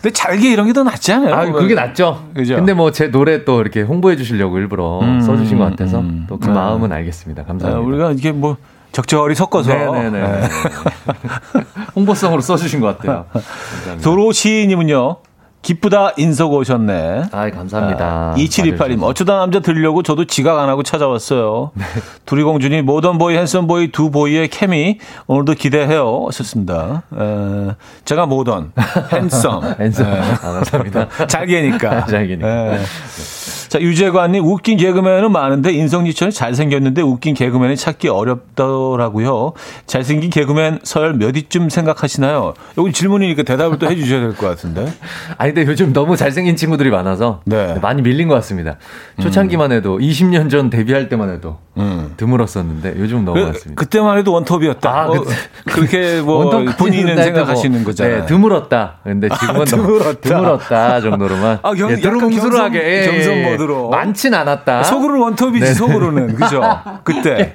[0.00, 1.34] 근데 잘게 이런 게 더 낫지 않아요?
[1.34, 2.28] 아, 그게 낫죠.
[2.34, 2.56] 그죠?
[2.56, 6.46] 근데 뭐 제 노래 또 이렇게 홍보해 주시려고 일부러 음, 써주신 것 같아서 음, 또그
[6.46, 6.52] 네.
[6.52, 7.44] 마음은 알겠습니다.
[7.44, 7.78] 감사합니다.
[7.78, 8.56] 아, 우리가 이게 뭐
[8.96, 10.10] 적절히 섞어서 네네네.
[10.22, 10.48] 네.
[11.94, 13.26] 홍보성으로 써주신 것 같아요.
[14.02, 15.18] 도로시님은요.
[15.60, 17.24] 기쁘다 인석 오셨네.
[17.30, 18.04] 아, 감사합니다.
[18.06, 21.72] 아, 2728님, 어쩌다 남자 들려고 저도 지각 안 하고 찾아왔어요.
[21.74, 21.84] 네.
[22.24, 26.24] 두리 공주님, 모던보이, 핸섬보이 두 보이의 케미, 오늘도 기대해요.
[26.28, 27.02] 하셨습니다.
[27.18, 27.74] 에,
[28.06, 28.72] 제가 모던,
[29.12, 29.74] 핸섬.
[29.78, 30.06] 핸섬.
[30.06, 31.08] 아, 감사합니다.
[31.28, 32.06] 잘게니까.
[32.06, 32.48] 잘게니까.
[32.76, 32.78] 에.
[33.68, 39.52] 자, 유재관님, 웃긴 개그맨은 많은데 인성지처럼 잘생겼는데 웃긴 개그맨이 찾기 어렵더라고요.
[39.86, 42.54] 잘생긴 개그맨 설 몇 위쯤 생각하시나요?
[42.78, 44.86] 여기 질문이니까 대답을 또 해주셔야 될 것 같은데.
[45.38, 47.78] 아니, 근데 요즘 너무 잘생긴 친구들이 많아서 네.
[47.80, 48.76] 많이 밀린 것 같습니다.
[49.20, 52.12] 초창기만 해도 20년 전 데뷔할 때만 해도 음.
[52.16, 53.80] 드물었었는데 요즘 너무 그, 많습니다.
[53.80, 54.90] 그때만 해도 원톱이었다.
[54.90, 55.24] 아, 뭐,
[55.66, 58.20] 그렇게 뭐 본인은 생각하시는 뭐, 거잖아요.
[58.20, 58.98] 네, 드물었다.
[59.04, 60.20] 근데 지금은 아, 드물었다.
[60.20, 61.58] 드물었다 정도로만.
[61.62, 62.18] 아, 경, 예, 예, 예, 겸
[63.56, 63.88] 손 모드로.
[63.90, 64.82] 많진 않았다.
[64.84, 65.74] 속으로는 원톱이지 네.
[65.74, 66.62] 속으로는 그죠?
[67.04, 67.52] 그때.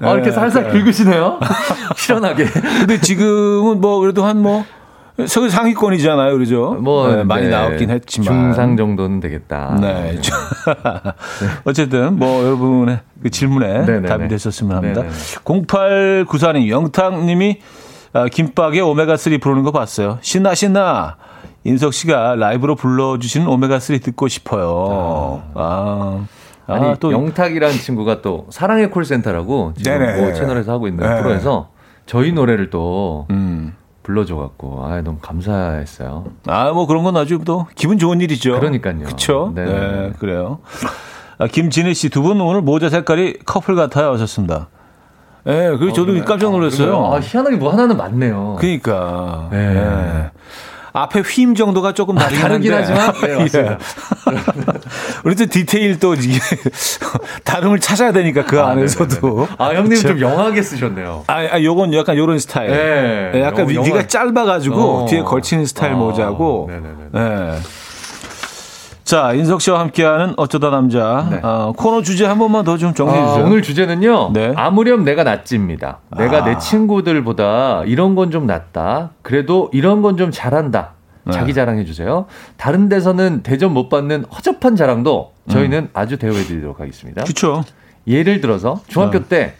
[0.00, 0.70] 아, 이렇게 살살 네.
[0.70, 1.40] 긁으시네요.
[1.96, 2.44] 시원하게.
[2.44, 4.64] 근데 지금은 뭐 그래도 한뭐
[5.26, 6.76] 서울 상위권이잖아요, 그러죠?
[6.80, 7.50] 뭐 네, 많이 네.
[7.50, 9.78] 나왔긴 했지만 중상 정도는 되겠다.
[9.80, 10.12] 네.
[10.12, 10.20] 네.
[11.64, 14.00] 어쨌든 뭐 여러분의 그 질문에 네네네.
[14.00, 14.28] 네, 답이 네.
[14.28, 15.02] 되셨으면 합니다.
[15.44, 17.60] 0894님 영탁님이
[18.12, 20.18] 아, 김밥에 오메가 3 부르는 거 봤어요.
[20.20, 21.16] 신나 신나.
[21.66, 25.42] 인석 씨가 라이브로 불러주시는 오메가3 듣고 싶어요.
[25.54, 26.24] 아.
[26.68, 30.20] 아, 아 니, 또 영탁이라는 친구가 또 사랑의 콜센터라고 지금 네네.
[30.20, 31.20] 뭐 채널에서 하고 있는 네.
[31.22, 31.68] 프로에서
[32.06, 33.74] 저희 노래를 또 음.
[34.02, 36.24] 불러줘갖고 아 너무 감사했어요.
[36.46, 38.58] 아 뭐 그런 건 아주 또 기분 좋은 일이죠.
[38.58, 39.00] 그러니까요.
[39.04, 39.52] 그렇죠.
[39.54, 40.58] 네, 그래요.
[41.38, 44.68] 아, 김진혜 씨 두 분 오늘 모자 색깔이 커플 같아요 하셨습니다.
[45.46, 46.24] 예, 네, 그리고 어, 저도 그래.
[46.24, 47.12] 깜짝 놀랐어요.
[47.12, 48.56] 아, 희한하게 뭐 하나는 맞네요.
[48.58, 49.48] 그러니까.
[49.52, 49.74] 네.
[49.74, 50.30] 네.
[50.96, 53.72] 앞에 휘임 정도가 조금 다르긴, 아, 다르긴 하지만 네, 맞습니다.
[53.72, 53.76] 예.
[55.24, 56.38] 우리 또 디테일 또 이게
[57.44, 59.20] 다름을 찾아야 되니까 그 아, 안에서도.
[59.20, 59.46] 네네네.
[59.58, 60.00] 아 형님?
[60.00, 61.24] 좀 영하게 쓰셨네요.
[61.26, 62.70] 아, 아 요건 약간 요런 스타일.
[62.70, 63.30] 네.
[63.34, 65.06] 네 약간 위, 가 짧아가지고 어.
[65.06, 65.96] 뒤에 걸치는 스타일 어.
[65.96, 66.70] 모자고.
[66.70, 66.94] 네네네.
[67.12, 67.58] 네.
[69.06, 71.28] 자, 인석 씨와 함께하는 어쩌다 남자.
[71.30, 71.38] 네.
[71.40, 73.44] 어, 코너 주제 한 번만 더 좀 정리해 주세요.
[73.44, 74.32] 아, 오늘 주제는요.
[74.32, 74.52] 네.
[74.56, 76.00] 아무렴 내가 낫지입니다.
[76.18, 76.44] 내가 아.
[76.44, 79.10] 내 친구들보다 이런 건 좀 낫다.
[79.22, 80.94] 그래도 이런 건 좀 잘한다.
[81.22, 81.32] 네.
[81.32, 82.26] 자기 자랑해 주세요.
[82.56, 85.88] 다른 데서는 대접 못 받는 허접한 자랑도 저희는 음.
[85.92, 87.22] 아주 대우해 드리도록 하겠습니다.
[87.22, 87.62] 그렇죠.
[88.08, 89.28] 예를 들어서 중학교 네.
[89.28, 89.54] 때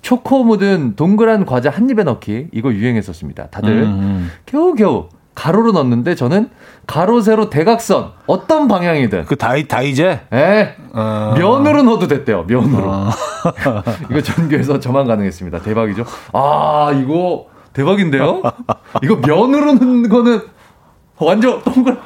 [0.00, 3.48] 초코 묻은 동그란 과자 한 입에 넣기 이거 유행했었습니다.
[3.48, 3.86] 다들 음.
[3.88, 4.30] 음.
[4.46, 6.50] 겨우겨우 가로로 넣는데 저는
[6.86, 9.24] 가로 세로 대각선 어떤 방향이든.
[9.24, 10.20] 그 다이 다이제?
[10.32, 10.76] 예.
[10.92, 11.34] 어...
[11.36, 12.90] 면으로 넣어도 됐대요 면으로.
[12.90, 13.10] 어...
[14.10, 15.62] 이거 전교에서 저만 가능했습니다.
[15.62, 16.04] 대박이죠?
[16.32, 18.42] 아 이거 대박인데요?
[19.02, 20.40] 이거 면으로 넣는 거는
[21.18, 21.98] 완전 동그란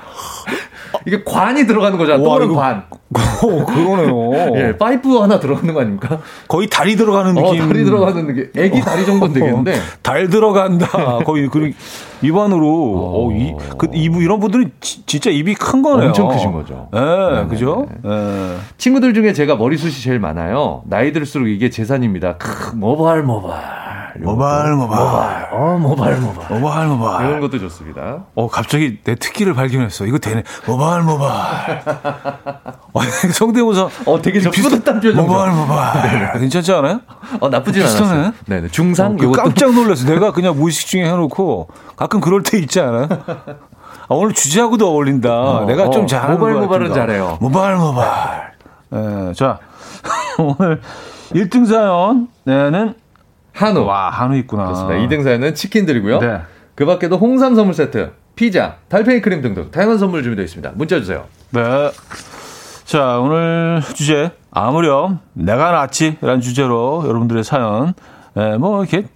[1.07, 2.23] 이게 관이 들어가는 거잖아.
[2.23, 2.85] 동그란 관.
[3.15, 4.57] 어, 그러네요.
[4.59, 6.19] 예, 파이프 하나 들어가는 거 아닙니까?
[6.49, 7.63] 거의 다리 들어가는 어, 느낌.
[7.63, 8.51] 어, 다리 들어가는 느낌.
[8.57, 9.81] 애기 다리 정도는 되겠는데.
[10.03, 11.19] 달 들어간다.
[11.25, 11.73] 거의 그
[12.23, 12.67] 입안으로.
[12.67, 16.09] 어, 어 이, 그, 이부 이런 분들은 지, 진짜 입이 큰 거네요.
[16.09, 16.89] 엄청 크신 거죠.
[16.95, 17.87] 예, 네, 그죠?
[18.03, 18.57] 네.
[18.79, 20.83] 친구들 중에 제가 머리숱이 제일 많아요.
[20.87, 22.37] 나이 들수록 이게 재산입니다.
[22.39, 23.86] 크, 모발 모발.
[24.23, 25.49] 모발, 모발.
[25.53, 26.59] 어, 모발, 모발.
[26.61, 27.27] 모발, 모발.
[27.29, 28.25] 이런 것도 좋습니다.
[28.35, 30.07] 어, 갑자기 내 특기를 발견했어.
[30.07, 30.43] 이거 되네.
[30.67, 31.29] 모발, 모발.
[32.93, 33.01] 어,
[33.33, 33.89] 성대모사.
[34.07, 35.27] 어, 되게 접근했단 표정.
[35.27, 36.33] 모발, 모발.
[36.33, 36.41] 네.
[36.41, 37.01] 괜찮지 않아요?
[37.41, 38.33] 어, 나쁘진 않았어요.
[38.47, 38.69] 네 네.
[38.69, 39.13] 중상?
[39.13, 40.07] 어, 그 깜짝 놀랐어.
[40.07, 43.09] 내가 그냥 무의식 중에 해 놓고 가끔 그럴 때 있지 않아요?
[44.09, 45.31] 아, 오늘 주제하고도 어울린다.
[45.31, 47.39] 어, 내가 좀 어, 잘하는 모발, 모발은 잘해요.
[47.41, 48.53] 모발, 모발.
[48.91, 49.59] 네, 자,
[50.39, 50.81] 오늘
[51.33, 52.95] 1등 사연에는
[53.57, 53.85] 한우.
[53.85, 54.65] 와, 한우 있구나.
[54.65, 54.97] 그렇습니다.
[54.97, 56.19] 2등 사연은 치킨 드리고요.
[56.21, 56.41] 네.
[56.75, 60.73] 그 밖에도 홍삼 선물 세트, 피자, 달팽이 크림 등등 다양한 선물 준비되어 있습니다.
[60.75, 61.25] 문자 주세요.
[61.51, 61.91] 네.
[62.85, 67.95] 자, 오늘 주제 아무렴 내가 낫지라는 주제로 여러분들의 사연
[68.37, 69.07] 예, 뭐 이렇게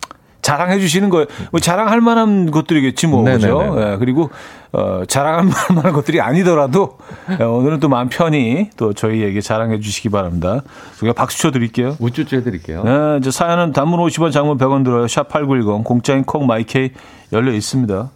[0.42, 1.26] 자랑해 주시는 거예요.
[1.50, 3.76] 뭐 자랑할 만한 것들이겠지 뭐 그죠?
[3.78, 4.30] 예, 그리고
[4.72, 6.98] 어, 자랑할 만한 것들이 아니더라도
[7.40, 10.62] 예, 오늘은 또 마음 편히 또 저희에게 자랑해 주시기 바랍니다.
[10.98, 11.96] 저희가 박수 쳐 드릴게요.
[11.98, 12.84] 우쭈쭈 해 드릴게요.
[12.84, 15.08] 네, 이제 사연은 단문 50원, 장문 100원 들어요.
[15.08, 16.90] 샵 8910 공짜인 콩 마이케이
[17.32, 18.10] 열려 있습니다.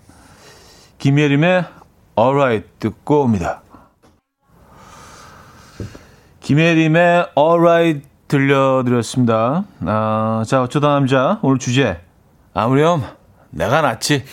[0.99, 1.65] 김예림의
[2.19, 3.63] Alright 듣고 옵니다.
[6.41, 9.65] 김예림의 Alright 들려드렸습니다.
[9.87, 12.01] 아, 자, 어쩌다 남자 오늘 주제
[12.53, 13.03] 아무렴
[13.51, 14.25] 내가 낫지.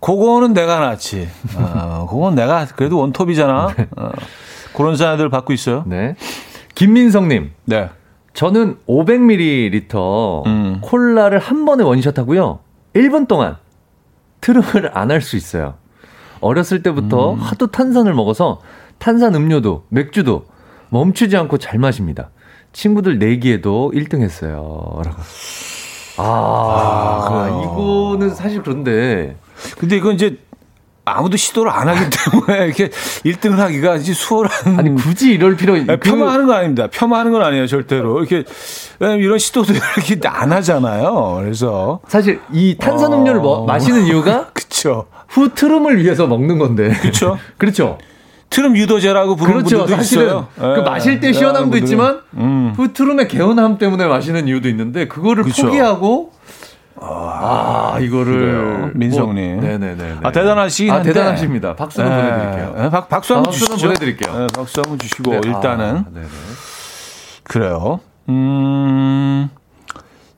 [0.00, 1.28] 그거는 내가 낫지.
[1.56, 3.68] 아, 그건 내가 그래도 원톱이잖아.
[3.96, 4.10] 어,
[4.74, 5.84] 그런 사연들 받고 있어요.
[5.86, 6.16] 네.
[6.74, 7.52] 김민성님.
[7.66, 7.90] 네.
[8.32, 10.78] 저는 500ml 음.
[10.80, 12.60] 콜라를 한 번에 원샷 하고요.
[12.94, 13.56] 1분 동안
[14.40, 15.74] 트름을 안 할 수 있어요.
[16.40, 17.38] 어렸을 때부터 음.
[17.40, 18.60] 하도 탄산을 먹어서
[18.98, 20.46] 탄산 음료도 맥주도
[20.88, 22.30] 멈추지 않고 잘 마십니다.
[22.72, 25.02] 친구들 내기에도 1등 했어요.
[25.04, 25.18] 라고.
[26.16, 29.36] 아, 아 이거는 사실 그런데.
[29.78, 30.38] 근데 이건 이제
[31.04, 32.88] 아무도 시도를 안 하기 때문에 이렇게
[33.24, 34.78] 1등을 하기가 이제 수월한.
[34.78, 35.74] 아니, 굳이 이럴 필요.
[35.74, 35.98] 그...
[35.98, 36.86] 폄하하는 건 아닙니다.
[36.88, 38.18] 폄하하는 건 아니에요, 절대로.
[38.18, 38.44] 이렇게,
[38.98, 39.72] 왜냐면 이런 시도도
[40.06, 41.38] 이렇게 안 하잖아요.
[41.40, 42.00] 그래서.
[42.06, 43.64] 사실 이 탄산음료를 어...
[43.64, 44.50] 마시는 이유가.
[44.54, 45.06] 그쵸.
[45.28, 46.90] 후 트름을 위해서 먹는 건데.
[47.00, 47.38] 그렇죠.
[47.56, 47.98] 그렇죠.
[48.50, 49.78] 트름 유도제라고 부르는 그렇죠.
[49.78, 50.48] 분들도 사실은 있어요.
[50.56, 52.72] 그 마실 때 예, 시원함도 있지만 음.
[52.76, 55.66] 후 트름의 개운함 때문에 마시는 이유도 있는데 그거를 그쵸.
[55.66, 56.32] 포기하고
[57.00, 58.92] 아, 아 이거를.
[58.94, 59.56] 민성님.
[59.56, 60.16] 뭐, 네네네.
[60.22, 61.76] 아 대단하시긴 아, 대단하십니다.
[61.76, 62.30] 박수 한번 네.
[62.30, 62.74] 보내드릴게요.
[62.82, 63.76] 네, 박, 박수 한번 아, 주시죠.
[63.86, 64.38] 보내드릴게요.
[64.38, 65.40] 네, 박수 한번 주시고 네.
[65.44, 66.04] 일단은 아,
[67.44, 68.00] 그래요.
[68.28, 69.50] 음.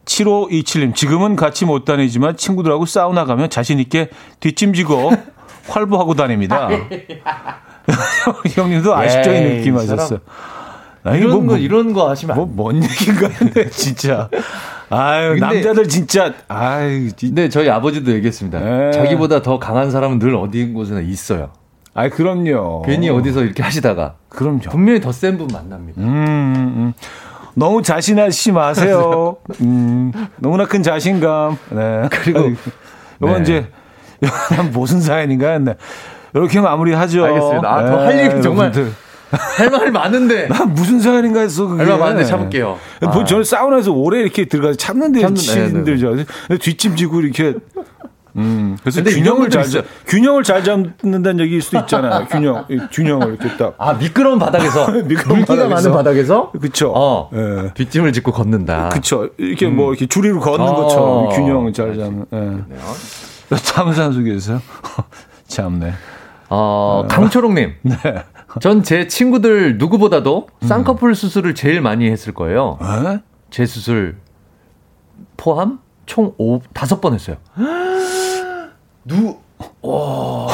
[0.04, 5.12] 7527님, 지금은 같이 못 다니지만 친구들하고 사우나 가면 자신있게 뒷짐지고
[5.68, 6.68] 활보하고 다닙니다.
[8.54, 10.18] 형님도 아쉽적인 느낌 하셨어요.
[11.04, 14.28] 아, 이런 뭐, 거, 뭐, 이런 거 하시면 뭐, 뭔 얘기인가 근데 진짜.
[14.94, 17.08] 아유, 남자들 진짜, 아유.
[17.18, 18.58] 근데 저희 아버지도 얘기했습니다.
[18.60, 18.62] 에.
[18.62, 18.90] 네.
[18.92, 21.50] 자기보다 더 강한 사람은 늘 어디 곳에나 있어요.
[21.94, 22.82] 아 그럼요.
[22.82, 24.14] 괜히 어디서 이렇게 하시다가.
[24.28, 24.60] 그럼요.
[24.70, 26.00] 분명히 더 센 분 만납니다.
[26.00, 26.92] 음, 음, 음.
[27.54, 29.36] 너무 자신하시 마세요.
[29.60, 31.56] 음, 너무나 큰 자신감.
[31.70, 32.08] 네.
[32.10, 32.50] 그리고,
[33.20, 33.42] 이건 네.
[33.42, 33.66] 이제,
[34.72, 35.74] 무슨 사연인가 했네.
[36.34, 37.24] 이렇게 마무리하죠.
[37.24, 37.68] 알겠습니다.
[37.70, 38.72] 아, 더할 얘기 정말
[39.32, 40.48] 할 말 많은데.
[40.52, 41.82] 나 무슨 사연인가 했어, 그게.
[41.82, 42.78] 할말 많은데 참을게요.
[43.00, 43.24] 아.
[43.24, 46.16] 저는 사우나에서 오래 이렇게 들어가서 참는데 참는- 힘들죠.
[46.60, 47.54] 뒷짐 지고 이렇게.
[48.34, 49.82] 음, 그래서 균형을 잘, 있어요.
[49.82, 52.26] 잡- 균형을 잘 잡는다는 얘기일 수도 있잖아요.
[52.32, 53.74] 균형, 이 균형을 이렇게 딱.
[53.76, 54.86] 아, 미끄러운 바닥에서.
[55.04, 55.68] 미끄러운 물기가 바닥에서.
[55.68, 56.50] 많은 바닥에서.
[56.58, 56.92] 그쵸.
[56.96, 57.28] 어.
[57.34, 57.70] 예.
[57.74, 58.88] 뒷짐을 짚고 걷는다.
[58.88, 59.28] 그쵸.
[59.36, 60.74] 이렇게 뭐 이렇게 줄이로 걷는 어.
[60.74, 62.24] 것처럼 균형을 잘 잡는.
[63.50, 63.56] 예.
[63.56, 64.62] 참산 속에서요?
[65.46, 65.92] 참네.
[66.48, 67.72] 어, 강초롱님.
[67.82, 67.96] 네.
[68.60, 72.78] 전 제 친구들 누구보다도 쌍꺼풀 수술을 제일 많이 했을 거예요.
[72.82, 73.20] 에?
[73.50, 74.16] 제 수술
[75.36, 77.36] 포함 총 5, 5번 했어요.
[79.04, 79.36] 누,
[79.82, 80.48] 와,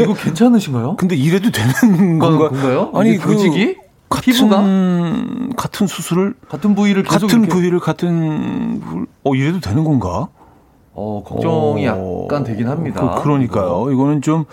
[0.00, 0.96] 이거 괜찮으신가요?
[0.96, 2.48] 근데 이래도 되는 건가?
[2.50, 2.90] 건가요?
[2.94, 3.76] 아니, 이게 조직이?
[4.08, 4.62] 같은, 피부가?
[5.56, 10.28] 같은 수술을 같은 부위를 같은 이렇게- 부위를 같은 어 이래도 되는 건가?
[10.94, 13.20] 어, 걱정이 어, 약간 되긴 합니다.
[13.22, 14.44] 그, 러니까요 이거는 좀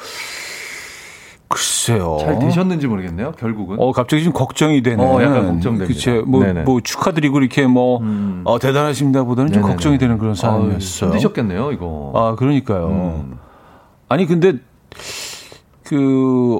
[1.48, 2.18] 글쎄요.
[2.20, 3.34] 잘 되셨는지 모르겠네요.
[3.34, 3.78] 결국은.
[3.80, 5.04] 어 갑자기 좀 걱정이 되네.
[5.04, 5.86] 어, 약간 걱정됩니다.
[5.86, 6.10] 그치.
[6.26, 6.64] 뭐, 네네.
[6.64, 8.41] 뭐 축하드리고 이렇게 뭐 음.
[8.46, 9.62] 어, 대단하십니다보다는 좀.
[9.64, 11.12] 걱정이 되는 그런 상황이었어요.
[11.12, 12.12] 힘드셨겠네요, 이거.
[12.16, 12.88] 아 그러니까요.
[12.88, 13.38] 음.
[14.10, 14.54] 아니 근데
[15.84, 16.60] 그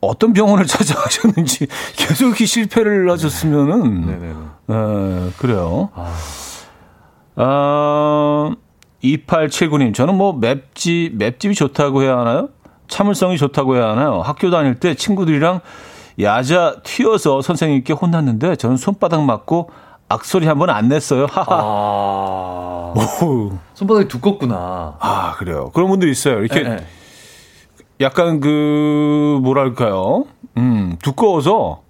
[0.00, 1.66] 어떤 병원을 찾아가셨는지
[1.96, 4.28] 계속 이렇게 실패를 하셨으면은 네네네.
[4.68, 5.88] 에, 그래요.
[5.94, 6.12] 아.
[7.38, 8.54] 아,
[9.04, 12.48] 2879님, 저는 뭐 맵집, 맵집이 좋다고 해야 하나요?
[12.88, 14.20] 참을성이 좋다고 해야 하나요?
[14.22, 15.60] 학교 다닐 때 친구들이랑
[16.20, 19.70] 야자 튀어서 선생님께 혼났는데 저는 손바닥 맞고
[20.08, 21.26] 악소리 한 번 안 냈어요.
[21.30, 21.46] 하하.
[21.50, 22.94] 아.
[23.22, 23.58] 오.
[23.74, 24.94] 손바닥이 두껍구나.
[25.00, 25.70] 아, 그래요.
[25.74, 26.38] 그런 분들 있어요.
[26.40, 26.86] 이렇게 네, 네.
[28.00, 30.24] 약간 그, 뭐랄까요.
[30.56, 31.80] 음, 두꺼워서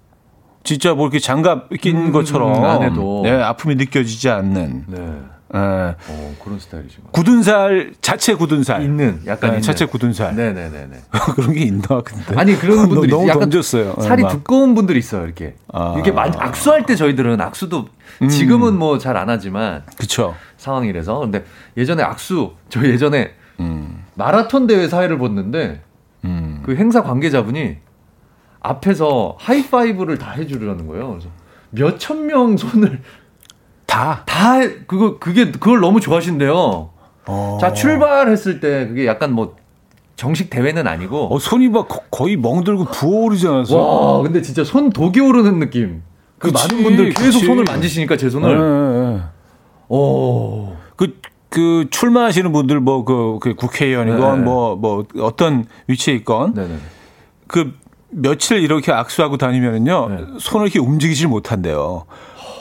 [0.63, 3.21] 진짜 뭐 이렇게 장갑 낀 음, 것처럼 음.
[3.23, 4.85] 네, 아픔이 느껴지지 않는.
[4.87, 5.13] 네.
[5.53, 5.57] 예.
[5.57, 7.11] 어, 그런 스타일이시구나.
[7.11, 8.81] 굳은 살, 자체 굳은 살.
[8.81, 9.61] 있는, 약간 네.
[9.61, 10.35] 자체 굳은 살.
[10.35, 10.97] 네네네네.
[11.35, 12.35] 그런 게 있나, 근데.
[12.35, 13.95] 아니, 그런 분들이 너무 약간 던졌어요.
[14.01, 14.29] 살이 막.
[14.29, 15.55] 두꺼운 분들이 있어요, 이렇게.
[15.71, 15.93] 아.
[15.95, 17.87] 이렇게 많이, 악수할 때 저희들은 악수도
[18.29, 20.35] 지금은 뭐잘 안 하지만 그쵸.
[20.57, 21.19] 상황이라서.
[21.19, 21.45] 근데
[21.77, 25.81] 예전에 악수, 저 예전에 음, 마라톤 대회 사회를 봤는데
[26.25, 26.61] 음.
[26.63, 27.77] 그 행사 관계자분이
[28.59, 31.09] 앞에서 하이파이브를 다 해주려는 거예요.
[31.11, 31.29] 그래서
[31.71, 33.01] 몇천 명 손을
[33.87, 34.23] 다.
[34.25, 36.89] 다 해- 그거 그게 그걸 너무 좋아하신대요.
[37.25, 37.57] 어.
[37.59, 39.55] 자 출발했을 때 그게 약간 뭐
[40.15, 43.77] 정식 대회는 아니고 어, 손이 막 거- 거의 멍들고 부어오르지 않았어?
[43.77, 46.03] 와 근데 진짜 손 독이 오르는 느낌.
[46.37, 47.45] 그 그치, 많은 분들 계속 그치.
[47.47, 49.21] 손을 만지시니까 제 네, 손을 네.
[49.89, 51.19] 오 그,
[51.49, 54.43] 그, 출마하시는 분들, 뭐, 그, 그 국회의원이건, 네.
[54.43, 56.75] 뭐, 뭐, 어떤 위치에 있건, 네네
[57.47, 57.73] 그,
[58.09, 60.17] 며칠 이렇게 악수하고 다니면은요, 네.
[60.39, 62.05] 손을 이렇게 움직이질 못한대요.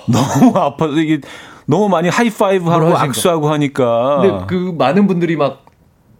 [0.06, 1.20] 너무 아파서, 이게,
[1.66, 2.96] 너무 많이 하이파이브 하고.
[2.96, 4.20] 악수하고 하니까.
[4.22, 5.64] 근데 그 많은 분들이 막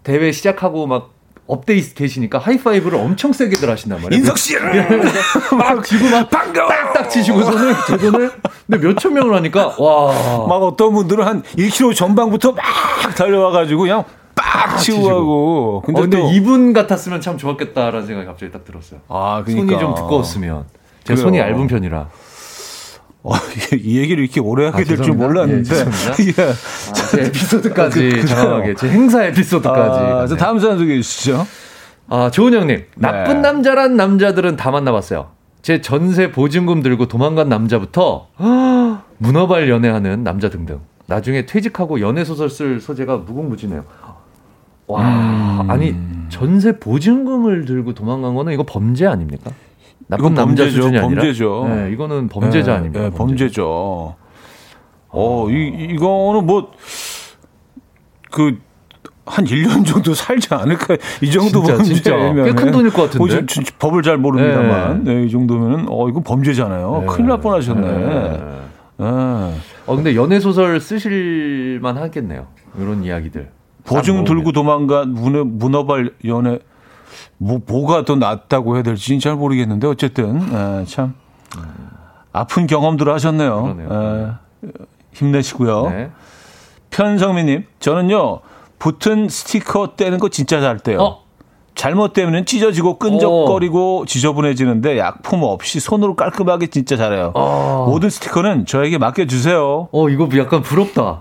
[0.02, 1.10] 대회 시작하고 막
[1.48, 4.18] up돼 계시니까 하이파이브를 엄청 세게들 하신단 말이에요.
[4.20, 5.00] 인석 씨를
[5.56, 6.68] 막 쥐고 막 반가워!
[6.68, 8.32] 딱딱 치시고 손을 제 손을
[8.68, 12.64] 근데 몇천 명을 하니까 와 막 어떤 분들은 한 1km 전방부터 막
[13.16, 14.02] 달려와가지고 그냥
[14.34, 15.08] 빡 치고.
[15.08, 15.82] 하고.
[15.86, 18.98] 근데, 어, 근데 또 이분 같았으면 참 좋았겠다라는 생각이 갑자기 딱 들었어요.
[19.08, 19.66] 아, 그러니까.
[19.68, 20.64] 손이 좀 두꺼웠으면
[21.04, 21.14] 제.
[21.14, 22.08] 손이 얇은 편이라
[23.28, 23.32] 어,
[23.82, 25.26] 이 얘기를 이렇게 오래 하게 아, 될줄 죄송합니다.
[25.26, 25.74] 몰랐는데.
[25.74, 25.80] 예.
[26.38, 26.50] 예.
[26.90, 28.26] 아, 제 에피소드까지 그- 그래요.
[28.26, 30.36] 정확하게 제 행사 에피소드까지 아, 저 갔네요.
[30.36, 31.46] 다음 사연 소개해 주시죠.
[32.08, 32.84] 아, 조은영님.
[32.96, 33.40] 나쁜 네.
[33.40, 35.28] 남자란 남자들은 다 만나봤어요.
[35.62, 38.28] 제 전세 보증금 들고 도망간 남자부터
[39.18, 40.80] 문어발 연애하는 남자 등등.
[41.08, 43.84] 나중에 퇴직하고 연애 소설 쓸 소재가 무궁무진해요.
[44.88, 45.68] 와, 음.
[45.70, 45.96] 아니,
[46.28, 49.50] 전세 보증금을 들고 도망간 거는 이거 범죄 아닙니까?
[50.08, 51.20] 나쁜 이건 남자 범죄죠, 수준이 아니라.
[51.22, 51.66] 범죄죠.
[51.68, 53.04] 네, 이거는 범죄자 예, 아닙니까?
[53.06, 54.14] 예, 범죄죠.
[55.08, 56.70] 어, 이, 이거는 뭐,
[58.30, 58.58] 그,
[59.24, 60.96] 한 1년 정도 살지 않을까.
[61.22, 62.16] 이 정도 진짜.
[62.16, 62.44] 범죄면.
[62.54, 63.18] 꽤큰 돈일 것 같은데?
[63.18, 65.02] 뭐, 저- 저- 법을 잘 모릅니다만.
[65.04, 65.24] 네.
[65.24, 66.98] 이 정도면은, 어, 이건 범죄잖아요.
[67.00, 67.06] 네.
[67.06, 67.80] 큰일 날 뻔 하셨네.
[67.92, 68.40] 네.
[69.00, 69.04] 예.
[69.04, 72.46] 어, 근데 연애소설 쓰실만 하겠네요.
[72.78, 73.50] 이런 이야기들.
[73.84, 74.52] 보증 싹 들고.
[74.52, 76.58] 도망간 문어, 문어발 연애,
[77.38, 81.14] 뭐, 뭐가 더 낫다고 해야 될지 잘 모르겠는데, 어쨌든, 예, 참,
[82.32, 83.62] 아픈 경험들을 하셨네요.
[83.62, 84.38] 그러네요.
[84.64, 84.68] 예,
[85.12, 85.88] 힘내시고요.
[85.90, 86.10] 네.
[86.90, 88.40] 편성민님, 저는요,
[88.78, 90.98] 붙은 스티커 떼는 거 진짜 잘 떼요.
[91.00, 91.26] 어?
[91.74, 97.32] 잘못되면 찢어지고 끈적거리고 지저분해지는데 약품 없이 손으로 깔끔하게 진짜 잘해요.
[97.34, 97.84] 어.
[97.86, 99.88] 모든 스티커는 저에게 맡겨주세요.
[99.92, 101.20] 어, 이거 약간 부럽다.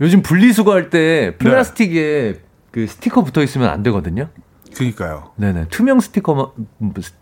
[0.00, 2.34] 요즘 분리수거 할 때 플라스틱에
[2.70, 4.28] 그 스티커 붙어 있으면 안 되거든요.
[4.74, 5.30] 그러니까요.
[5.36, 5.66] 네네.
[5.70, 6.46] 투명 스티커만,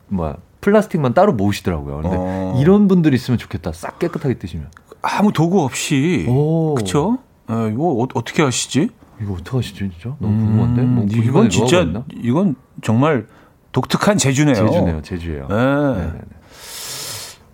[0.08, 2.00] 뭐야, 플라스틱만 따로 모으시더라고요.
[2.02, 2.56] 근데 어.
[2.60, 3.72] 이런 분들 있으면 좋겠다.
[3.72, 4.68] 싹 깨끗하게 뜨시면.
[5.02, 6.26] 아무 도구 없이.
[6.28, 6.74] 오.
[6.74, 7.18] 그쵸?
[7.48, 8.90] 어, 이거 어, 어떻게 하시지?
[9.22, 10.16] 이거 어떡하시지, 진짜?
[10.18, 10.82] 너무 궁금한데?
[10.82, 12.04] 뭐 음, 이건 이건 진짜.
[12.22, 13.26] 이건 정말
[13.72, 14.54] 독특한 제주네요.
[14.54, 15.46] 제주네요, 제주예요.
[15.48, 15.54] 네.
[15.54, 16.20] 네네네.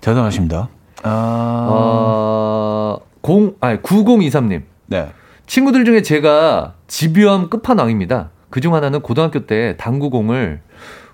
[0.01, 0.69] 대단하십니다.
[1.03, 4.63] 아, 어, 0, 아니, 9023님.
[4.87, 5.13] 네.
[5.47, 8.31] 친구들 중에 제가 집요함 끝판왕입니다.
[8.55, 10.61] 그중 하나는 고등학교 때 당구공을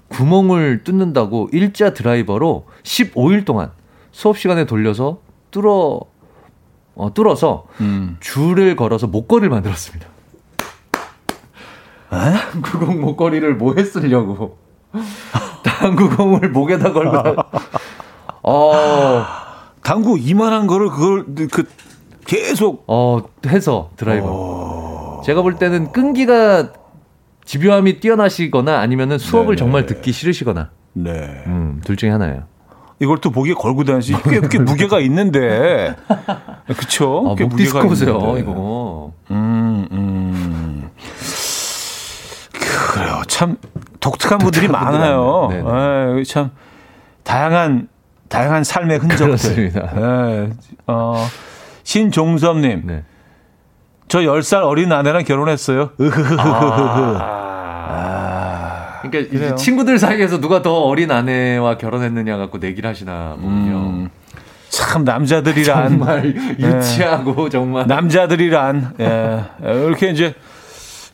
[0.09, 3.71] 구멍을 뚫는다고 일자 드라이버로 15일 동안
[4.13, 6.01] 수업 시간에 돌려서 뚫어
[6.97, 8.19] 어, 뚫어서 음.
[8.21, 10.07] 줄을 걸어서 목걸이를 만들었습니다.
[12.11, 14.59] 당구공 목걸이를 뭐에 쓰려고?
[15.65, 17.41] 당구공을 목에다 걸고.
[18.43, 19.25] 어.
[19.83, 21.67] 당구 이만한 거를 그걸 그
[22.27, 24.27] 계속 어 해서 드라이버.
[24.27, 25.23] 오.
[25.25, 26.73] 제가 볼 때는 끈기가
[27.45, 29.57] 집요함이 뛰어나시거나 아니면은 수업을 네네.
[29.57, 30.71] 정말 듣기 싫으시거나.
[30.93, 31.43] 네.
[31.47, 32.45] 음, 둘 중에 하나예요.
[33.01, 35.97] 이걸 또 목에 걸고 다니시 꽤, 꽤 무게가 있는데.
[36.67, 37.25] 그쵸?
[37.31, 39.13] 아, 꽤 무게가 있어요, 이거.
[39.31, 40.91] 음, 음.
[42.93, 43.23] 그래요.
[43.27, 43.57] 참
[44.01, 45.49] 독특한 분들이 많아요.
[45.51, 46.51] 네, 참
[47.23, 47.89] 다양한
[48.29, 49.27] 다양한 삶의 흔적들.
[49.27, 49.95] 그렇습니다.
[49.95, 50.51] 네.
[50.87, 51.27] 어,
[51.83, 52.83] 신종섭님.
[52.85, 53.05] 네.
[54.11, 55.91] 저 10살 어린 아내랑 결혼했어요.
[56.01, 56.37] 으흐흐흐흐흐.
[57.21, 58.99] 아.
[59.03, 63.77] 그러니까 이제 친구들 사이에서 누가 더 어린 아내와 결혼했느냐 갖고 내기를 하시나 보군요.
[63.77, 64.11] 음,
[64.69, 66.67] 참 남자들이란 정말 예.
[66.67, 67.51] 유치하고 예.
[67.51, 69.45] 정말 남자들이란 예.
[69.63, 70.35] 이렇게 이제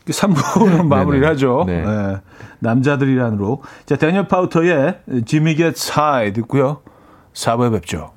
[0.07, 1.65] 3부는 마무리를 하죠.
[1.67, 1.83] 네.
[1.85, 2.17] 예.
[2.59, 6.81] 남자들이란으로 자 데니얼 파우터의 Jimmy Gets High 듣고요.
[7.33, 8.16] 4부에 뵙죠.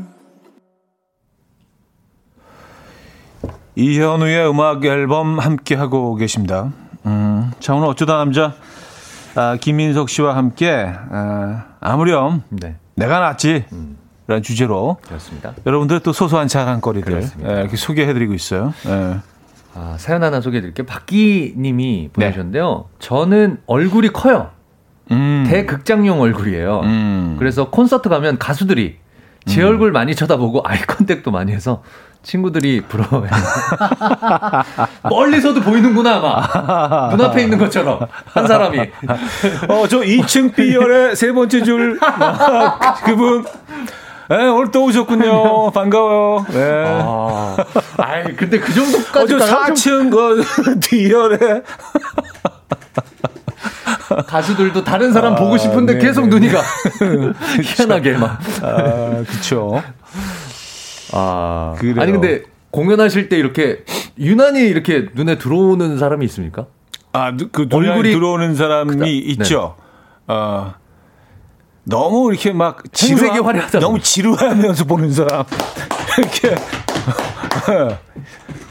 [3.75, 6.71] 이현우의 음악 앨범 함께하고 계십니다.
[7.05, 8.53] 음, 자, 오늘 어쩌다 남자,
[9.35, 12.75] 아, 김민석 씨와 함께, 아, 아무렴, 네.
[12.95, 13.65] 내가 낫지.
[13.71, 13.97] 음.
[14.27, 14.97] 라는 주제로.
[15.05, 15.53] 그렇습니다.
[15.65, 18.73] 여러분들 또 소소한 자랑거리들 예, 이렇게 소개해드리고 있어요.
[18.87, 19.17] 예.
[19.73, 20.85] 아, 사연 하나 소개해드릴게요.
[20.85, 22.85] 박기 님이 보내주셨는데요.
[22.87, 22.95] 네.
[22.99, 24.51] 저는 얼굴이 커요.
[25.11, 25.45] 음.
[25.49, 26.81] 대극장용 얼굴이에요.
[26.81, 27.35] 음.
[27.39, 28.99] 그래서 콘서트 가면 가수들이
[29.45, 29.67] 제 음.
[29.67, 31.83] 얼굴 많이 쳐다보고 eye contact도 많이 해서
[32.23, 33.29] 친구들이 부러워요.
[35.09, 37.09] 멀리서도 보이는구나, 막.
[37.11, 37.99] 눈앞에 있는 것처럼.
[38.33, 38.79] 한 사람이.
[39.67, 41.99] 어, 저 2층 B열의 세 번째 줄.
[43.03, 43.45] 그분.
[44.29, 45.71] 네, 오늘 또 오셨군요.
[45.71, 46.45] 반가워요.
[46.51, 46.85] 네.
[47.03, 47.57] 아,
[47.97, 49.33] 아이, 근데 그 정도까지.
[49.35, 51.63] 어, 저 4층, 그, D열에.
[54.27, 56.05] 가수들도 다른 사람 아, 보고 싶은데 네네.
[56.05, 56.61] 계속 눈이 가.
[57.61, 58.39] 희한하게 막.
[58.61, 59.81] 아, 그쵸.
[61.13, 61.95] 아, 그래요.
[61.99, 63.83] 아니 근데 공연하실 때 이렇게
[64.17, 66.67] 유난히 이렇게 눈에 들어오는 사람이 있습니까?
[67.13, 69.75] 아, 그 얼굴이 들어오는 사람이 그다, 있죠.
[70.27, 70.33] 네.
[70.33, 70.73] 어.
[71.83, 73.79] 너무 이렇게 막 지루하, 화려하다.
[73.79, 75.43] 너무 지루하면서 보는 사람.
[76.17, 76.55] 이렇게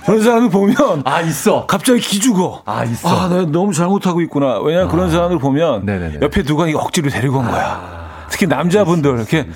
[0.06, 1.66] 그런 사람을 보면 아 있어.
[1.66, 2.62] 갑자기 기죽어.
[2.64, 3.08] 아 있어.
[3.08, 4.60] 아, 내가 너무 잘못하고 있구나.
[4.60, 4.90] 왜냐 면 아.
[4.90, 6.18] 그런 사람을 보면 네네네.
[6.22, 7.80] 옆에 누가 억지로 데리고 온 거야.
[7.82, 8.26] 아.
[8.30, 9.48] 특히 남자분들 이렇게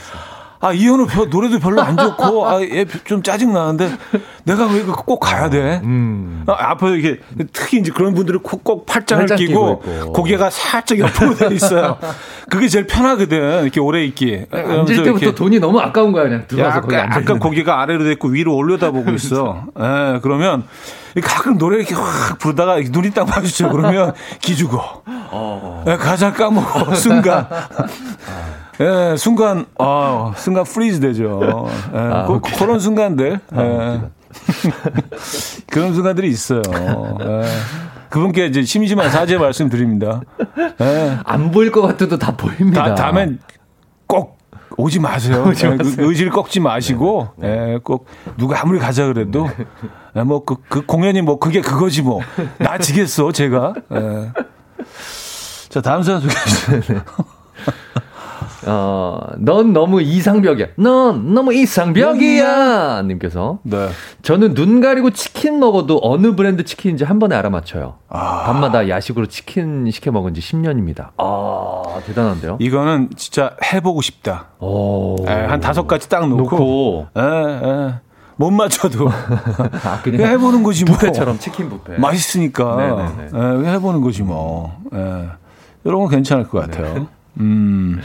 [0.65, 3.97] 아, 이현우 노래도 별로 안 좋고, 아, 얘좀 짜증 나는데,
[4.45, 5.81] 내가 왜 꼭 가야 돼?
[5.85, 6.45] 음.
[6.47, 7.21] 아, 앞에 이게,
[7.53, 11.99] 특히 이제 그런 분들은 꼭, 꼭 팔짱을 끼고, 끼고 고개가 살짝 옆으로 돼 있어요.
[12.49, 14.47] 그게 제일 편하거든, 이렇게 오래 있기.
[14.51, 18.29] 앉을 때부터 돈이 너무 아까운 거야, 그냥 들어와서 거기 앉아 약간 고개가 아래로 돼 있고
[18.29, 19.67] 위로 올려다보고 있어.
[19.79, 20.65] 예, 그러면,
[21.23, 23.69] 가끔 노래 이렇게 확 부르다가 눈이 딱 마주쳐.
[23.69, 25.03] 그러면 기죽어.
[25.07, 25.85] 어.
[25.87, 27.47] 예, 가사 까먹어, 순간.
[28.81, 31.41] 예, 순간, 아, 순간 freeze 되죠.
[31.93, 33.41] 예, 아, 그, 그런 순간들.
[33.53, 34.01] 아, 예.
[35.71, 36.63] 그런 순간들이 있어요.
[37.21, 37.45] 예.
[38.11, 40.21] 그분께 이제 심심한 사죄 말씀드립니다.
[40.81, 41.19] 예.
[41.25, 42.85] 안 보일 것 같아도 다 보입니다.
[42.85, 43.41] 다, 다음엔
[44.07, 44.39] 꼭
[44.77, 45.45] 오지 마세요.
[45.49, 46.09] 오지 예, 그 마세요.
[46.09, 47.73] 의지를 꺾지 마시고, 네, 네.
[47.75, 48.07] 예, 꼭
[48.37, 49.65] 누가 아무리 가자 그래도, 네.
[50.17, 52.21] 예, 뭐, 그, 그 공연이 뭐 그게 그거지 뭐.
[52.59, 53.75] 나 지겠어, 제가.
[53.93, 54.33] 예.
[55.69, 57.01] 자, 다음 사연 소개해 주세요.
[58.67, 60.67] 어, 넌 너무 이상벽이야.
[60.77, 63.03] 넌 너무 이상벽이야.
[63.03, 63.59] 님께서.
[63.63, 63.89] 네.
[64.23, 67.95] 저는 눈 가리고 치킨 먹어도 어느 브랜드 치킨인지 한 번에 알아맞혀요.
[68.09, 68.45] 아.
[68.47, 71.11] 밤마다 야식으로 치킨 시켜 먹은 지 10년입니다.
[71.19, 72.57] 아, 대단한데요?
[72.61, 74.47] 이거는 진짜 해보고 싶다.
[74.61, 75.17] 오.
[75.27, 76.43] 에, 한 다섯 가지 딱 놓고.
[76.57, 77.07] 놓고.
[77.17, 77.95] 에, 에.
[78.37, 79.09] 못 맞춰도
[79.85, 80.97] 아, 그냥 해보는 거지 뭐.
[80.99, 81.99] 뷔페처럼 치킨 뷔페.
[81.99, 84.77] 맛있으니까 에, 해보는 거지 뭐.
[84.93, 85.27] 에.
[85.85, 86.95] 이런 건 괜찮을 것 같아요.
[86.95, 87.07] 네.
[87.41, 88.01] 음.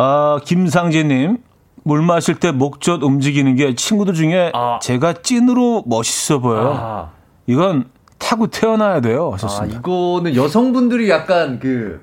[0.00, 1.38] 아, 김상재님.
[1.82, 4.78] 물 마실 때 목젖 움직이는 게 친구들 중에 아.
[4.80, 6.74] 제가 찐으로 멋있어 보여요.
[6.78, 7.10] 아,
[7.48, 7.86] 이건
[8.18, 9.30] 타고 태어나야 돼요.
[9.32, 9.78] 아, 하셨습니다.
[9.78, 12.00] 이거는 여성분들이 약간 그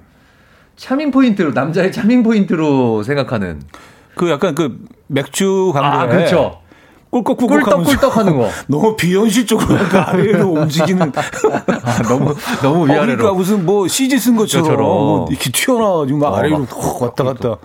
[0.75, 3.61] 차밍 포인트로 남자의 차밍 포인트로 생각하는
[4.15, 6.59] 그 약간 그 맥주 광고에 아 그렇죠
[7.23, 8.49] 꿀꺽꿀꺽 꿀떡꿀떡 하는 거.
[8.67, 11.11] 너무 비현실적으로 약간 아래로 움직이는.
[11.83, 13.17] 아, 너무 너무 어, 위아래로.
[13.17, 14.85] 그러니까 무슨 뭐 CG 쓴 것처럼 저처럼.
[14.85, 17.55] 뭐 이렇게 튀어나와가지고 막 어, 아래로 막확 왔다 갔다.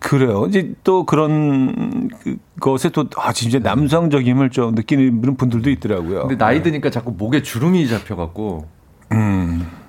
[0.00, 0.46] 그래요.
[0.48, 6.20] 이제 또 그런 그- 것에 또, 아, 진짜 남성적임을 좀 느끼는 분들도 있더라고요.
[6.22, 8.66] 근데 나이 드니까 자꾸 목에 주름이 잡혀갖고.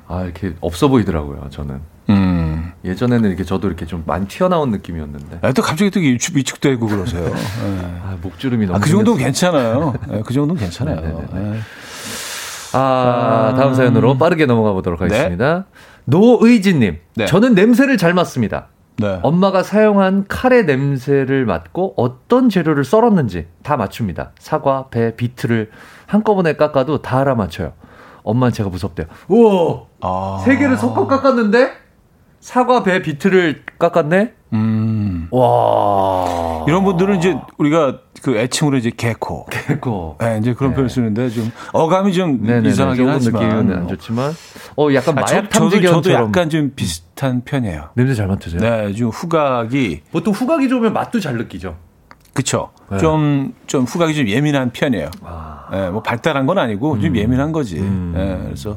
[0.08, 1.80] 아 이렇게 없어 보이더라고요 저는
[2.10, 2.72] 음.
[2.84, 7.26] 예전에는 이렇게 저도 이렇게 좀 많이 튀어나온 느낌이었는데 아, 또 갑자기 또 위축, 위축되고 그러세요.
[7.26, 7.32] 예.
[8.04, 9.24] 아 목주름이 너무 아, 그 정도는.
[9.24, 9.94] 괜찮아요.
[10.12, 10.96] 예, 그 정도는 괜찮아요.
[11.00, 11.56] 네네네.
[11.56, 11.60] 예.
[12.74, 15.06] 아, 다음 사연으로 빠르게 넘어가 보도록 네.
[15.06, 15.66] 하겠습니다.
[16.06, 17.26] 노의진님, 네.
[17.26, 18.68] 저는 냄새를 잘 맡습니다.
[18.98, 19.20] 네.
[19.24, 24.32] 엄마가 사용한 칼의 냄새를 맡고 어떤 재료를 썰었는지 다 맞춥니다.
[24.40, 25.72] 사과, 배, 비트를
[26.06, 27.74] 한꺼번에 깎아도 다 알아맞혀요.
[28.24, 29.08] 엄마는 제가 무섭대요.
[29.28, 29.84] 우와!
[30.02, 30.42] 아.
[30.44, 31.83] 세 개를 섞어 깎았는데?
[32.44, 34.34] 사과, 배, 비트를 깎았네?
[34.52, 35.30] 음.
[35.32, 36.66] 와.
[36.68, 39.46] 이런 분들은 이제 우리가 그 애칭으로 이제 개코.
[39.46, 40.18] 개코.
[40.22, 42.68] 예, 이제 그런 표현을 쓰는데 좀 어감이 좀 네네네.
[42.68, 43.44] 이상하긴 하지만.
[43.44, 44.34] 느낌은 안 좋지만,
[44.78, 46.04] 어, 약간 아, 마약 저, 저도, 탐지견처럼.
[46.04, 47.92] 저도 약간 좀 비슷한 편이에요.
[47.96, 48.60] 냄새 잘 맡으세요?
[48.60, 51.78] 네, 좀 후각이 보통 후각이 좋으면 맛도 잘 느끼죠.
[52.34, 52.72] 그쵸.
[52.92, 52.98] 네.
[52.98, 55.10] 좀, 좀 후각이 좀 예민한 편이에요.
[55.24, 55.70] 아.
[55.72, 57.80] 예, 뭐 발달한 건 아니고 좀 예민한 거지.
[57.80, 58.14] 음.
[58.18, 58.76] 예, 그래서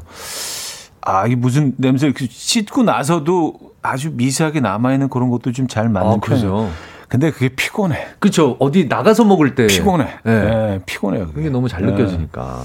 [1.09, 6.11] 아, 이게 무슨 냄새, 그 씻고 나서도 아주 미세하게 남아있는 그런 것도 좀 잘 맞는
[6.11, 6.51] 아, 편이에요.
[6.53, 6.69] 그죠.
[7.07, 8.07] 근데 그게 피곤해.
[8.19, 8.57] 그쵸.
[8.59, 9.67] 어디 나가서 먹을 때.
[9.67, 10.05] 피곤해.
[10.23, 10.31] 네.
[10.33, 11.31] 예, 피곤해요.
[11.31, 12.61] 그게 너무 잘 예, 느껴지니까.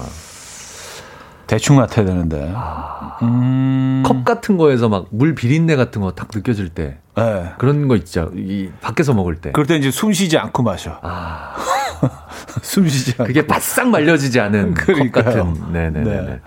[1.47, 2.51] 대충 맡아야 되는데.
[2.53, 3.17] 아.
[3.21, 4.03] 음.
[4.05, 6.97] 컵 같은 거에서 막 물 비린내 같은 거 딱 느껴질 때.
[7.19, 7.51] 예.
[7.57, 8.31] 그런 거 있죠.
[8.35, 9.51] 이 밖에서 먹을 때.
[9.53, 10.99] 그럴 때 이제 숨 쉬지 않고 마셔.
[11.03, 11.53] 아,
[12.61, 13.23] 숨 쉬지 않고.
[13.25, 15.23] 그게 바싹 말려지지 않은 컵 그러니까요.
[15.23, 15.71] 같은.
[15.71, 16.03] 네네네.
[16.21, 16.39] 네.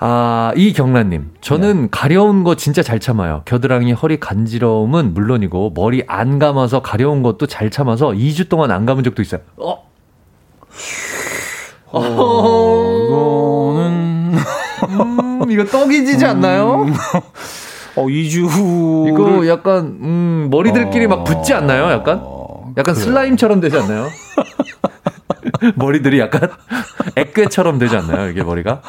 [0.00, 0.06] 네.
[0.06, 1.32] 아, 이경란님.
[1.42, 3.42] 저는 가려운 거 진짜 잘 참아요.
[3.44, 9.04] 겨드랑이 허리 간지러움은 물론이고, 머리 안 감아서 가려운 것도 잘 참아서 2주 동안 안 감은
[9.04, 9.42] 적도 있어요.
[9.58, 9.84] 어?
[11.92, 12.02] 어,
[13.06, 14.38] 이거는,
[14.88, 16.86] 음, 이거 떡이 지지 않나요?
[17.96, 19.06] 어, 2주 후.
[19.08, 21.90] 이거 약간, 음, 머리들끼리 막 붙지 않나요?
[21.90, 22.24] 약간?
[22.78, 24.08] 약간 슬라임처럼 되지 않나요?
[25.76, 26.48] 머리들이 약간
[27.16, 28.28] 액괴처럼 되지 않나요?
[28.30, 28.80] 이게 머리가?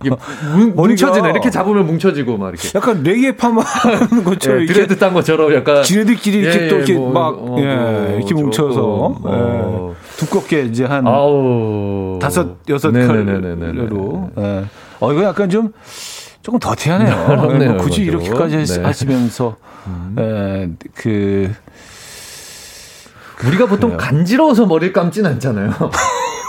[0.00, 0.10] 이게
[0.54, 1.30] 뭉- 뭉쳐지네.
[1.30, 2.70] 이렇게 잡으면 뭉쳐지고 막 이렇게.
[2.74, 5.82] 약간 레게 파마 하는 것처럼 예, 드레드 딴 것처럼 약간.
[5.82, 8.80] 지네들끼리 이렇게 예, 또 이렇게 뭐, 막 어, 예, 뭐, 이렇게 뭉쳐서
[9.22, 9.94] 어.
[9.94, 12.18] 예, 두껍게 이제 한 아우.
[12.20, 12.90] 다섯 여섯.
[12.92, 14.64] 컬러로 예.
[15.00, 15.72] 어 이거 약간 좀
[16.42, 17.58] 조금 더티하네요.
[17.60, 18.02] 예, 뭐 굳이.
[18.02, 18.80] 이렇게까지 하- 네.
[18.80, 18.84] 음.
[18.86, 19.56] 하시면서
[20.18, 21.52] 예, 그
[23.46, 23.98] 우리가 보통 그래요.
[23.98, 25.70] 간지러워서 머리를 감진 않잖아요.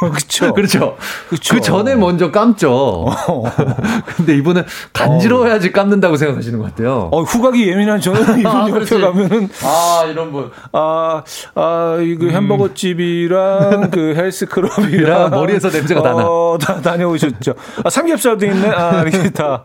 [0.02, 0.52] 그렇죠.
[0.56, 0.98] 그렇죠.
[1.30, 1.54] 그쵸.
[1.56, 3.06] 그 전에 먼저 감죠.
[4.18, 4.64] 근데 이분은
[4.94, 7.10] 간지러워야지 감는다고 생각하시는 것 같아요.
[7.12, 9.00] 어 후각이 예민한 저는 이분 아, 옆에.
[9.00, 10.50] 가면은 아, 이런 분.
[10.74, 11.22] 아,
[11.54, 12.32] 아, 이거 음.
[12.32, 16.26] 햄버거 집이랑 그 헬스 클럽이랑 머리에서 냄새가 다 나.
[16.28, 17.54] 어, 다 다녀오셨죠.
[17.84, 18.70] 아, 삼겹살도 있네.
[18.70, 19.64] 아, 이렇게 다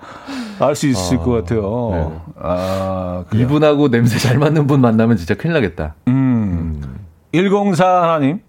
[0.59, 1.91] 알 수 있을 것 같아요.
[1.93, 2.33] 네.
[2.41, 3.45] 아, 그래요.
[3.45, 5.95] 이분하고 냄새 잘 맞는 분 만나면 진짜 큰일 나겠다.
[6.09, 6.96] 음.
[7.45, 8.41] 104 하나님.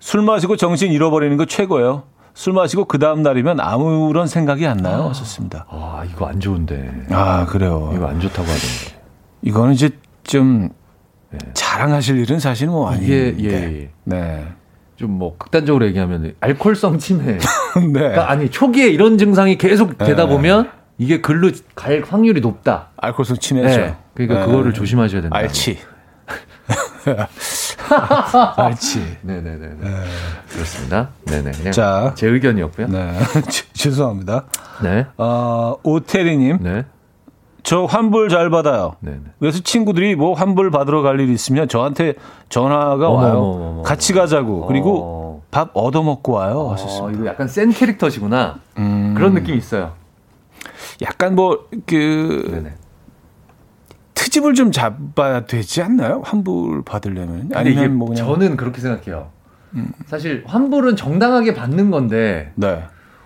[0.00, 2.04] 술 마시고 정신 잃어버리는 거 최고예요.
[2.34, 5.08] 술 마시고 그 다음 날이면 아무런 생각이 안 나요.
[5.08, 5.66] 하셨습니다.
[5.68, 7.06] 아, 이거 안 좋은데.
[7.10, 7.92] 아, 그래요.
[7.94, 9.00] 이거 안 좋다고 하던데.
[9.42, 9.90] 이거는 이제
[10.24, 10.68] 좀
[11.54, 13.34] 자랑하실 일은 사실 뭐 아닌데.
[13.40, 13.90] 예, 예.
[14.04, 14.46] 네.
[14.96, 17.24] 좀 뭐 극단적으로 얘기하면 알코올성 치매.
[17.38, 17.38] 네.
[17.92, 20.28] 그러니까 아니, 초기에 이런 증상이 계속 되다 네.
[20.28, 22.88] 보면 이게 글로 갈 확률이 높다.
[22.96, 23.76] 알코올성 치매죠.
[23.80, 23.96] 네.
[24.14, 24.46] 그러니까 네.
[24.46, 25.36] 그거를 조심하셔야 된다.
[25.36, 25.78] 알치.
[28.56, 29.16] 알치.
[29.22, 29.70] 네네 네.
[30.52, 31.08] 그렇습니다.
[31.26, 31.70] 네네.
[31.70, 32.12] 자.
[32.16, 32.88] 제 의견이었고요.
[32.88, 33.12] 네.
[33.12, 33.42] 네.
[33.50, 34.44] 죄- 죄송합니다.
[34.82, 35.06] 네.
[35.16, 36.84] 어, 오태리님, 네.
[37.62, 38.96] 저 환불 잘 받아요.
[39.00, 39.18] 네.
[39.38, 42.14] 그래서 친구들이 뭐 환불 받으러 갈일 있으면 저한테
[42.48, 43.32] 전화가 와요.
[43.38, 43.82] 어머, 어머, 어머.
[43.82, 44.66] 같이 가자고.
[44.66, 45.42] 그리고 어.
[45.50, 46.58] 밥 얻어 먹고 와요.
[46.60, 47.18] 어, 하셨습니다.
[47.18, 48.60] 이거 약간 센 캐릭터시구나.
[48.78, 49.14] 음.
[49.16, 49.92] 그런 느낌이 있어요.
[51.02, 52.74] 약간 뭐, 그, 네네.
[54.28, 56.20] 트집을 좀 잡아야 되지 않나요?
[56.24, 57.40] 환불 받으려면.
[57.48, 58.26] 근데 아니면 뭐 그냥.
[58.26, 59.30] 저는 그렇게 생각해요.
[60.06, 62.84] 사실 환불은 정당하게 받는 건데 네.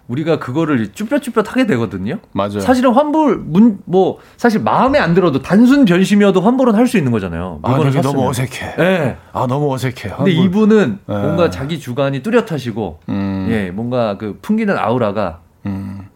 [0.08, 2.18] 우리가 그거를 쭈뼛쭈뼛 하게 되거든요.
[2.32, 2.60] 맞아요.
[2.60, 7.60] 사실은 환불 문 뭐 사실 마음에 안 들어도 단순 변심이어도 환불은 할 수 있는 거잖아요.
[7.62, 8.28] 아, 이게 너무.
[8.28, 8.74] 어색해.
[8.76, 9.16] 네.
[9.32, 9.94] 아, 너무 어색해.
[9.94, 10.30] 근데 환불.
[10.32, 11.14] 이분은 네.
[11.18, 13.46] 뭔가 자기 주관이 뚜렷하시고 음.
[13.50, 16.08] 예 뭔가 그 풍기는 아우라가 음.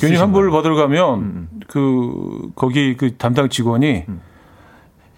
[0.00, 0.50] 괜히 환불을.
[0.50, 1.48] 받으러 가면 음.
[1.68, 4.04] 그 거기 그 담당 직원이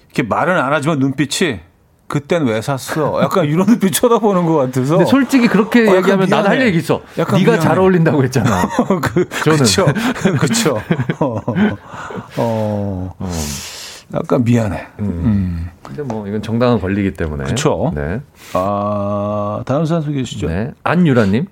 [0.07, 1.61] 이렇게 말은 안 하지만 눈빛이
[2.09, 3.23] 그땐 왜 샀어?
[3.23, 4.99] 약간 이런 눈빛 쳐다보는 것 같아서.
[4.99, 6.61] 근데 솔직히 그렇게 어, 얘기하면 나도 할.
[6.61, 7.01] 얘기 있어.
[7.19, 7.67] 약간 네가 미안해.
[7.67, 8.69] 잘 어울린다고 했잖아.
[9.03, 9.59] 그, 저는.
[9.59, 9.87] 그쵸.
[10.39, 10.79] 그쵸.
[11.21, 11.41] 어,
[12.37, 13.17] 어,
[14.13, 14.89] 약간 미안해.
[15.01, 15.71] 음.
[15.83, 17.45] 근데 뭐 이건 정당한 권리이기 때문에.
[17.45, 17.91] 그쵸.
[17.95, 18.21] 네.
[18.53, 20.49] 아, 다음 사연 소개해 주시죠.
[20.49, 20.65] 네.
[20.65, 20.71] 네.
[20.85, 21.47] 안유라님.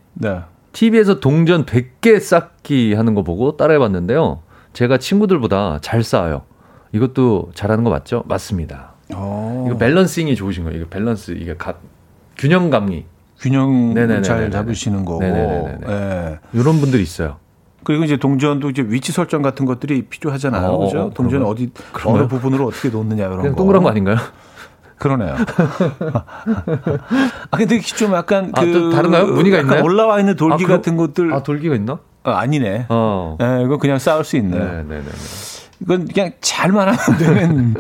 [0.73, 4.41] TV에서 동전 100개 쌓기 하는 거 보고 따라해봤는데요.
[4.73, 6.43] 제가 친구들보다 잘 쌓아요.
[6.93, 8.23] 이것도 잘하는 거 맞죠?
[8.27, 8.93] 맞습니다.
[9.15, 10.79] 어, 이거 밸런싱이 좋으신 거예요.
[10.81, 11.75] 이거 밸런스 이게 가,
[12.39, 13.05] 균형감이
[13.41, 14.23] 균형 네네네네네네.
[14.23, 15.21] 잘 잡으시는 거고.
[15.21, 15.87] 네네네네네.
[15.89, 16.39] 예.
[16.53, 17.37] 이런 분들이 있어요.
[17.83, 20.69] 그리고 이제 동전도 이제 위치 설정 같은 것들이 필요하잖아요.
[20.69, 21.01] 어, 그죠?
[21.07, 21.43] 어, 동전?
[21.45, 22.23] 어디 그런가요?
[22.25, 23.55] 어느 부분으로 어떻게 놓느냐 이런 거.
[23.55, 24.17] 동그란 거 아닌가요?
[25.01, 25.35] 그러네요.
[27.51, 29.27] 아 근데 좀 약간 아, 그또 다른가요?
[29.29, 29.83] 무늬가 있나요?
[29.83, 31.95] 올라와 있는 돌기 아, 그럼- 같은 것들 아 돌기가 있나?
[32.23, 32.87] 어, 아니네.
[32.91, 33.39] 어.
[33.41, 34.59] 예, 이거 그냥 쌓을 수 있네.
[34.59, 35.11] 네, 네, 네.
[35.81, 37.75] 이건 그냥 잘만 하면 되는.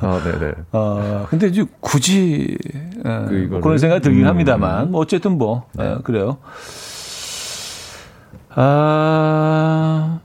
[0.00, 0.52] 아, 네, 네.
[0.70, 4.28] 어, 근데 이제 굳이 예, 그 이거를- 뭐 그런 생각이 들긴 음.
[4.28, 5.90] 합니다만 뭐 어쨌든 뭐 네.
[5.90, 6.38] 예, 그래요.
[8.54, 10.20] 아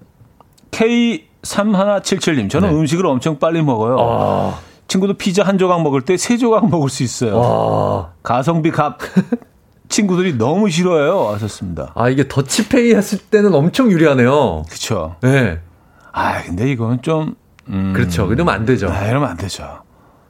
[0.71, 2.75] K3177님 저는 네.
[2.75, 3.97] 음식을 엄청 빨리 먹어요.
[3.99, 4.59] 아,
[4.95, 7.37] 친구도 피자 한 조각 먹을 때 세 조각 먹을 수 있어요.
[7.37, 8.11] 와.
[8.23, 8.97] 가성비 값
[9.89, 11.29] 친구들이 너무 싫어해요.
[11.33, 11.91] 하셨습니다.
[11.95, 14.63] 아, 이게 더치페이 했을 때는 엄청 유리하네요.
[14.67, 15.15] 그렇죠.
[15.21, 15.59] 네.
[16.11, 17.35] 아 근데 이건 좀
[17.67, 18.31] 음, 그렇죠.
[18.31, 18.89] 이러면 안 되죠.
[18.89, 19.63] 아, 이러면 안 되죠.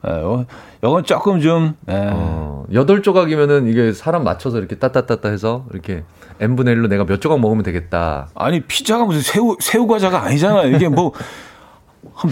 [0.06, 0.44] 예, 어,
[0.82, 2.10] 이건 조금 좀 예.
[2.12, 6.02] 어, 여덟 조각이면은 이게 사람 맞춰서 이렇게 따따따따 해서 이렇게
[6.40, 8.28] n분의 1로 내가 몇 조각 먹으면 되겠다.
[8.34, 10.74] 아니 피자가 무슨 새우 새우 과자가 아니잖아요.
[10.76, 11.12] 이게 뭐한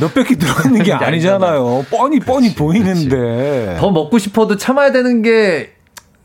[0.00, 1.84] 몇백 개 들어있는 게 게 아니잖아요.
[1.90, 3.76] 뻔히 뻔히 보이는데.
[3.78, 5.70] 더 먹고 싶어도 참아야 되는 게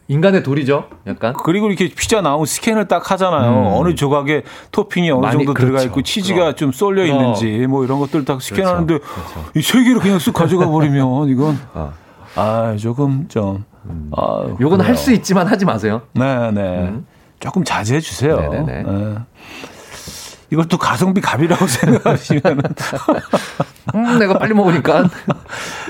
[0.07, 0.85] 인간의 도리죠.
[1.07, 1.33] 약간.
[1.43, 3.51] 그리고 이렇게 피자 나오면 스캔을 딱 하잖아요.
[3.51, 3.65] 음.
[3.79, 4.41] 어느 조각에
[4.71, 5.87] 토핑이 어느 많이- 정도 들어가 그렇죠.
[5.87, 6.55] 있고 치즈가 그럼.
[6.55, 7.05] 좀 쏠려.
[7.05, 9.45] 있는지 뭐 이런 것들 딱 스캔하는데 그렇죠.
[9.55, 11.91] 이세 개를 그냥 쑥 가져가 버리면 이건 아.
[12.35, 13.63] 아 조금 좀
[14.15, 14.95] 아, 요건 할.
[14.95, 16.01] 수 있지만 하지 마세요.
[16.13, 16.93] 네, 네.
[17.39, 18.37] 조금 자제해 주세요.
[18.39, 18.83] 네네네.
[18.83, 19.15] 네.
[20.67, 22.41] 또 가성비 갑이라고 생각하시면
[23.95, 25.09] 음, 내가 빨리 먹으니까.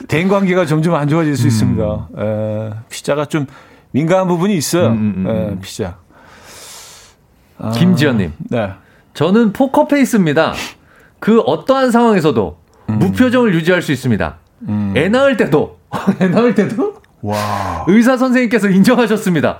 [0.07, 1.35] 대인 관계가 점점 안 좋아질 음.
[1.35, 2.07] 수 있습니다.
[2.17, 3.45] 에, 피자가 좀
[3.91, 4.87] 민감한 부분이 있어요.
[4.87, 5.59] 음, 음, 음, 에, 음.
[5.61, 5.97] 피자.
[7.57, 8.33] 아, 김지연님.
[8.49, 8.71] 네.
[9.13, 10.53] 저는 포커페이스입니다.
[11.19, 12.57] 그 어떠한 상황에서도
[12.87, 14.37] 무표정을 유지할 수 있습니다.
[14.95, 15.79] 애 낳을 때도,
[16.21, 17.83] 애 낳을 때도 와.
[17.87, 19.59] 의사 선생님께서 인정하셨습니다.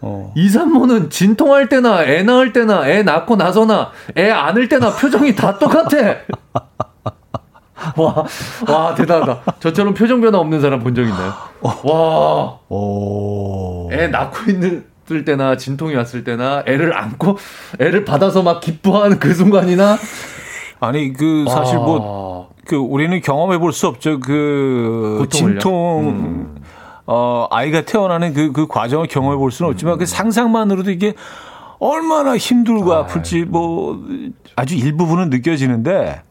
[0.00, 0.32] 어.
[0.36, 5.58] 이 산모는 진통할 때나 애 낳을 때나 애 낳고 나서나 애 안을 때나 표정이 다
[5.58, 5.96] 똑같아.
[7.96, 8.24] 와,
[8.68, 9.56] 와 대단하다.
[9.60, 11.32] 저처럼 표정 변화 없는 사람 본 적 있나요?
[11.60, 13.88] 와, 오.
[13.92, 14.84] 애 낳고 있는
[15.24, 17.38] 때나 진통이 왔을 때나 애를 안고
[17.80, 19.96] 애를 받아서 막 기뻐하는 그 순간이나
[20.80, 24.20] 아니 그 사실 뭐그 우리는 경험해 볼 수 없죠.
[24.20, 25.58] 그 고통을요?
[25.58, 26.57] 진통 음.
[27.10, 31.14] 어 아이가 태어나는 그 그 과정을 경험해 볼 수는 없지만 그 상상만으로도 이게
[31.78, 33.98] 얼마나 힘들고 아, 아플지 뭐
[34.56, 36.22] 아주 일부분은 느껴지는데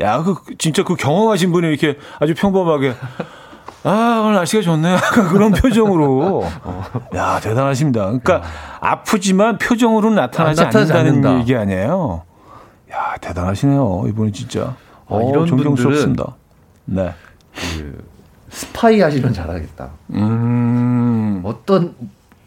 [0.00, 2.94] 야 그 진짜 그 경험하신 분이 이렇게 아주 평범하게
[3.84, 4.92] 아, 오늘 날씨가 좋네.
[4.94, 6.44] 약간 그런 표정으로.
[7.16, 8.04] 야, 대단하십니다.
[8.04, 8.40] 그러니까
[8.80, 11.40] 아프지만 표정으로 나타나지 아, 나타나지 않는다는 않는다.
[11.40, 12.22] 얘기 아니에요.
[12.92, 14.04] 야, 대단하시네요.
[14.06, 14.62] 이분이 진짜.
[14.62, 14.76] 아,
[15.08, 16.36] 어, 이런 존경스럽습니다.
[16.84, 17.12] 네.
[17.56, 17.91] 그
[18.52, 19.90] 스파이 하시면 잘하겠다.
[20.14, 21.40] 음.
[21.42, 21.94] 어떤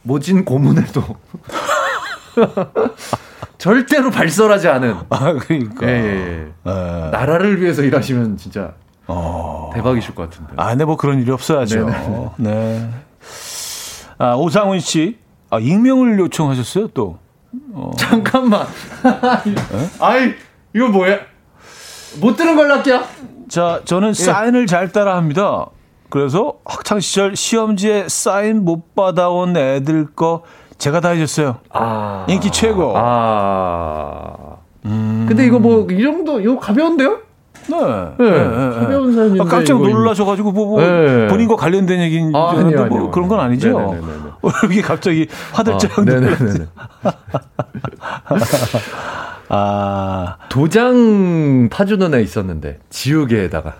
[0.04, 1.04] 모진 고문에도
[3.58, 5.88] 절대로 발설하지 않은 아, 그러니까.
[5.88, 6.48] 예, 예, 예.
[6.68, 7.10] 예.
[7.12, 8.74] 나라를 위해서 일하시면 진짜
[9.08, 9.72] 어.
[9.74, 10.54] 대박이실 것 같은데.
[10.58, 11.86] 아, 네, 뭐 그런 일이 없어야죠.
[11.86, 12.30] 네네.
[12.38, 12.90] 네.
[14.20, 15.18] 아, 오상훈 씨.
[15.50, 17.18] 아, 익명을 요청하셨어요, 또.
[17.98, 18.68] 잠깐만.
[20.00, 20.34] 아이
[20.74, 21.20] 이거 뭐야?
[22.20, 23.04] 못 들은 걸로 할게요.
[23.50, 25.68] 자, 저는 사인을 잘 따라 합니다.
[26.10, 30.44] 그래서 학창 시절 시험지에 사인 못 받아온 애들 거
[30.78, 31.58] 제가 다 해줬어요.
[31.72, 32.94] 아 인기 최고.
[32.96, 34.58] 아.
[34.84, 37.20] 근데 이거 뭐 이 정도 이거 가벼운데요?
[37.68, 37.76] 네.
[38.20, 41.26] 네, 가벼운 사연인데 아, 깜짝 놀라셔가지고 뭐, 뭐 네.
[41.28, 43.12] 본인과 관련된 얘기인 줄 아, 알았는데 아니요, 뭐 아니요.
[43.12, 43.70] 그런 건 아니죠.
[43.80, 44.04] 네네네네.
[44.64, 46.38] 여기 갑자기 화들짝 아, 놀랐어요.
[46.38, 46.66] 네네네.
[49.50, 53.74] 아, 도장 파주는 애 있었는데 지우개에다가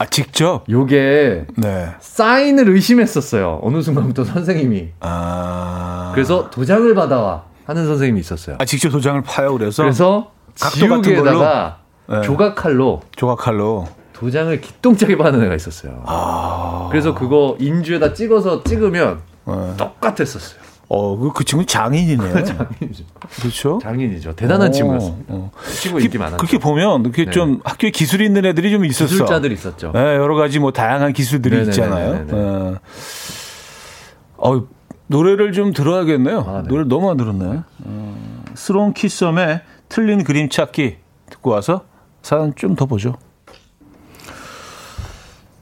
[0.00, 0.64] 아, 직접?
[0.66, 1.88] 요게 네.
[2.00, 3.60] 사인을 의심했었어요.
[3.62, 4.92] 어느 순간부터 선생님이.
[5.00, 6.10] 아.
[6.14, 8.56] 그래서 도장을 받아와 하는 선생님이 있었어요.
[8.58, 9.82] 아, 직접 도장을 파요, 그래서.
[9.82, 11.80] 그래서 지우개에다가?
[12.08, 12.22] 네.
[12.22, 13.88] 조각칼로 조각칼로.
[14.14, 16.02] 도장을 기똥차게 받는 애가 있었어요.
[16.06, 16.88] 아.
[16.90, 19.54] 그래서 그거 인주에다 찍어서 찍으면 네.
[19.76, 20.60] 똑같았었어요.
[20.92, 22.32] 어, 그, 그 친구 장인이네요.
[22.44, 23.04] 장인이죠.
[23.40, 23.78] 그렇죠?
[23.80, 24.34] 장인이죠.
[24.34, 25.16] 대단한 어, 친구였어요.
[25.28, 25.50] 어.
[25.80, 26.36] 친구 인기 많았죠.
[26.38, 27.30] 그렇게 보면 이렇게 네.
[27.30, 29.06] 좀 학교에 기술이 있는 애들이 좀 있었어.
[29.06, 29.92] 기술자들 있었죠.
[29.94, 31.70] 네, 여러 가지 뭐 다양한 기술들이 네네네네네.
[31.70, 32.26] 있잖아요.
[32.26, 32.78] 네.
[34.36, 34.64] 어,
[35.06, 36.40] 노래를 좀 들어야겠네요.
[36.40, 36.68] 아, 네.
[36.68, 37.60] 노래 너무 안 들었네.
[37.84, 40.96] 어, 스롱 키썸의 틀린 그림 찾기
[41.30, 41.84] 듣고 와서
[42.22, 43.14] 사연 좀 더 보죠.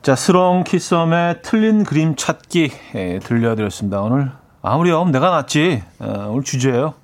[0.01, 4.01] 자, 스롱 키썸의 틀린 그림 찾기 예, 들려드렸습니다.
[4.01, 4.31] 오늘
[4.63, 6.95] 아무렴 내가 낫지 어, 오늘 주제예요.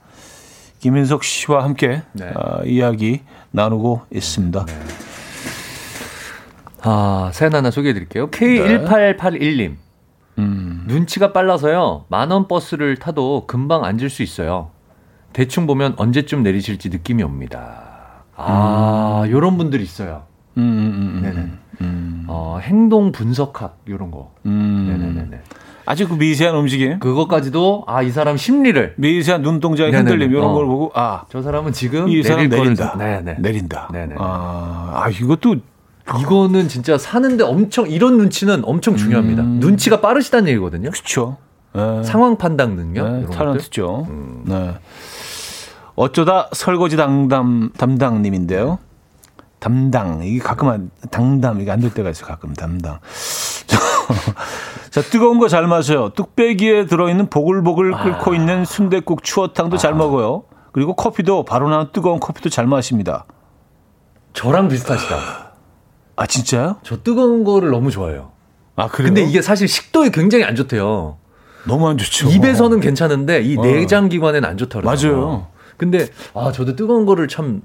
[0.80, 2.32] 김인석 씨와 함께 네.
[2.34, 4.66] 어, 이야기 나누고 있습니다.
[6.82, 8.30] 아, 사연 하나 소개해 드릴게요.
[8.30, 9.76] K1881님.
[10.38, 10.84] 음.
[10.86, 12.04] 눈치가 빨라서요.
[12.08, 14.70] 만원 버스를 타도 금방 앉을 수 있어요.
[15.32, 18.24] 대충 보면 언제쯤 내리실지 느낌이 옵니다.
[18.36, 20.24] 아, 요런 분들 있어요.
[20.58, 21.36] 음, 음, 음, 네네.
[21.36, 24.34] 음, 음, 어, 행동 분석학 요런 거.
[24.44, 24.86] 음.
[24.88, 25.42] 네네네네.
[25.86, 30.10] 아주 그 미세한 움직임, 그것까지도 아, 이 사람 심리를 미세한 눈동자의 네네네.
[30.10, 30.54] 흔들림 이런 어.
[30.54, 32.96] 걸 보고 아, 저 사람은 지금 이 사람 내린다.
[32.96, 33.36] 네네.
[33.40, 33.88] 내린다.
[33.92, 34.14] 네네.
[34.18, 35.56] 아, 아, 이것도
[36.20, 39.42] 이거는 진짜 사는데 엄청 이런 눈치는 엄청 중요합니다.
[39.42, 39.58] 음.
[39.60, 40.90] 눈치가 빠르시다는 얘기거든요.
[40.90, 41.36] 그렇죠.
[41.74, 42.02] 네.
[42.02, 43.36] 상황 판단 능력 네, 것들.
[43.36, 44.06] 타런트죠.
[44.08, 44.42] 음.
[44.46, 44.74] 네.
[45.96, 48.78] 어쩌다 설거지 담당 담당님인데요.
[49.60, 52.98] 담당 이게 가끔 안, 당담 이게 안 될 때가 있어 요 가끔 담당.
[54.94, 56.10] 자 뜨거운 거 잘 마셔요.
[56.10, 58.34] 뚝배기에 들어있는 보글보글 끓고 아.
[58.36, 60.44] 있는 순대국 추어탕도 잘 먹어요.
[60.70, 63.24] 그리고 커피도 바로 나는 뜨거운 커피도 잘 마십니다.
[64.34, 65.16] 저랑 비슷하시다.
[66.14, 66.76] 아 진짜요?
[66.84, 68.30] 저 뜨거운 거를 너무 좋아해요.
[68.76, 69.08] 아 그래요?
[69.08, 71.16] 근데 이게 사실 식도에 굉장히 안 좋대요.
[71.66, 72.28] 너무 안 좋죠.
[72.30, 73.62] 입에서는 괜찮은데 이 어.
[73.62, 75.16] 내장 기관에는 안 좋더라고요.
[75.16, 75.46] 맞아요.
[75.76, 77.62] 근데 아 저도 뜨거운 거를 참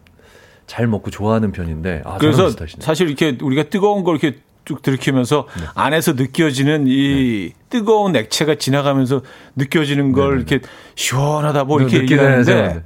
[0.69, 2.51] 잘 먹고 좋아하는 편인데 아, 그래서.
[2.77, 4.39] 사실 이렇게 우리가 뜨거운 걸 이렇게
[4.69, 5.63] 쭉 들이키면서 네.
[5.73, 9.23] 안에서 느껴지는 이 뜨거운 액체가 지나가면서
[9.55, 10.59] 느껴지는 걸 이렇게
[10.93, 12.83] 시원하다 뭐 이렇게 네, 느끼는 얘기하는데.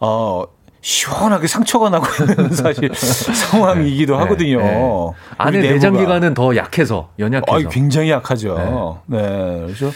[0.00, 0.44] 어
[0.80, 4.58] 시원하게 상처가 나고 있는 사실 상황이기도 네, 하거든요.
[4.58, 5.10] 네.
[5.36, 5.74] 안에 내부가.
[5.74, 7.68] 내장 기관은 더 약해서 연약해서.
[7.68, 9.02] 아, 굉장히 약하죠.
[9.04, 9.18] 네.
[9.66, 9.90] 그래서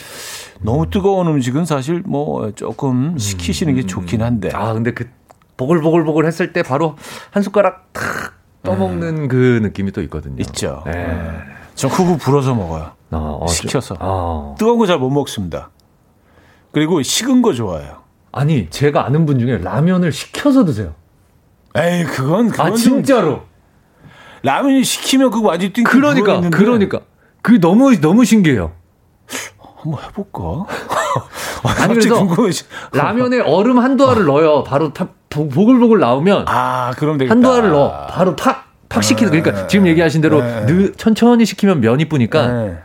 [0.61, 4.51] 너무 뜨거운 음식은 사실 뭐 조금 식히시는 게 좋긴 한데.
[4.53, 5.09] 아 근데 그
[5.57, 6.97] 보글보글보글 했을 때 바로
[7.31, 8.35] 한 숟가락 탁
[8.67, 10.37] 떠먹는 그 느낌이 또 있거든요.
[10.41, 10.83] 있죠.
[10.87, 11.19] 네.
[11.75, 12.93] 전 그거 불어서 먹어요.
[13.13, 13.95] 어, 어, 식혀서.
[13.95, 14.55] 저- 어.
[14.59, 15.71] 뜨거운 거 잘 못 먹습니다.
[16.73, 18.03] 그리고 식은 거 좋아해요.
[18.33, 20.95] 아니 제가 아는 분 중에 라면을 식혀서 드세요.
[21.75, 23.43] 에이, 그건, 그건 아좀 진짜로.
[24.43, 27.01] 라면이 식히면 그거 완전히 띵 그러니까 그러니까
[27.43, 28.73] 그 너무 너무 신기해요.
[29.79, 30.65] 한번 해볼까?
[31.83, 32.65] 아니 그래서 궁금해지.
[32.93, 34.65] 라면에 얼음 한두 알을 넣어요.
[34.65, 37.35] 바로 타, 보- 보글보글 나오면 아, 그럼 되겠다.
[37.35, 38.07] 한두 알을 넣어.
[38.07, 38.56] 바로 팍,
[38.97, 39.31] 팍 식히는.
[39.31, 40.67] 그러니까 지금 얘기하신 대로 네.
[40.67, 42.77] 느, 천천히 식히면 면이 뿌니까 네.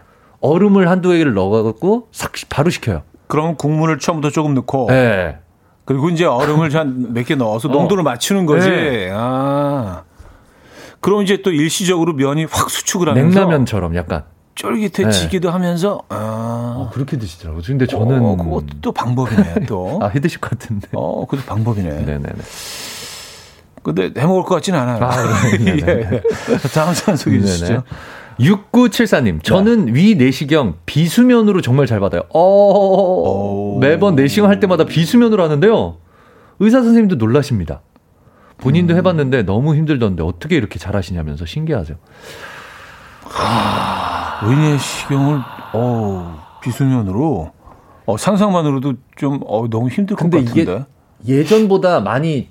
[0.41, 3.03] 얼음을 한두 개를 넣어갖고 싹 바로 식혀요.
[3.27, 5.37] 그럼 국물을 처음부터 조금 넣고 네.
[5.85, 8.69] 그리고 이제 얼음을 한 몇 개 넣어서 농도를 맞추는 거지.
[8.69, 9.09] 네.
[9.13, 10.03] 아.
[10.99, 14.23] 그럼 이제 또 일시적으로 면이 확 수축을 하면서 냉라면처럼 약간.
[14.55, 16.75] 쫄깃해지기도 하면서 아.
[16.77, 17.63] 어, 그렇게 드시더라고요.
[17.65, 19.99] 근데 저는 어, 그것도 또 방법이네 또.
[20.03, 20.89] 아, 해 드실 것 같은데.
[20.93, 21.89] 어, 그것도 방법이네.
[21.89, 22.23] 네네네.
[23.83, 25.03] 근데 해먹을 것 같지는 않아요.
[25.03, 25.11] 아?
[25.59, 26.21] 예, 예.
[26.73, 27.83] 다음 사연 소개해 주시죠.
[28.39, 32.23] 6974님, 저는 위 내시경 비수면으로 정말 잘 받아요.
[32.33, 33.79] 어, 오.
[33.79, 35.97] 매번 내시경 할 때마다 비수면으로 하는데요.
[36.59, 37.81] 의사 선생님도 놀라십니다.
[38.57, 41.95] 본인도 해봤는데 너무 힘들던데 어떻게 이렇게 잘하시냐면서 신기하죠.
[44.43, 45.39] 의내 시경을
[45.73, 47.51] 어 비수면으로
[48.05, 50.85] 어, 상상만으로도 좀 어, 너무 힘들 것 근데 같은데.
[51.23, 52.49] 이게 예전보다 많이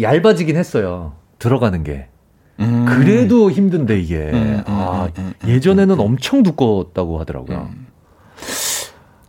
[0.00, 1.14] 얇아지긴 했어요.
[1.38, 2.08] 들어가는 게.
[2.60, 2.86] 음.
[2.88, 4.16] 그래도 힘든데 이게.
[4.16, 7.70] 음, 음, 아, 음, 예전에는 엄청 두꺼웠다고 하더라고요.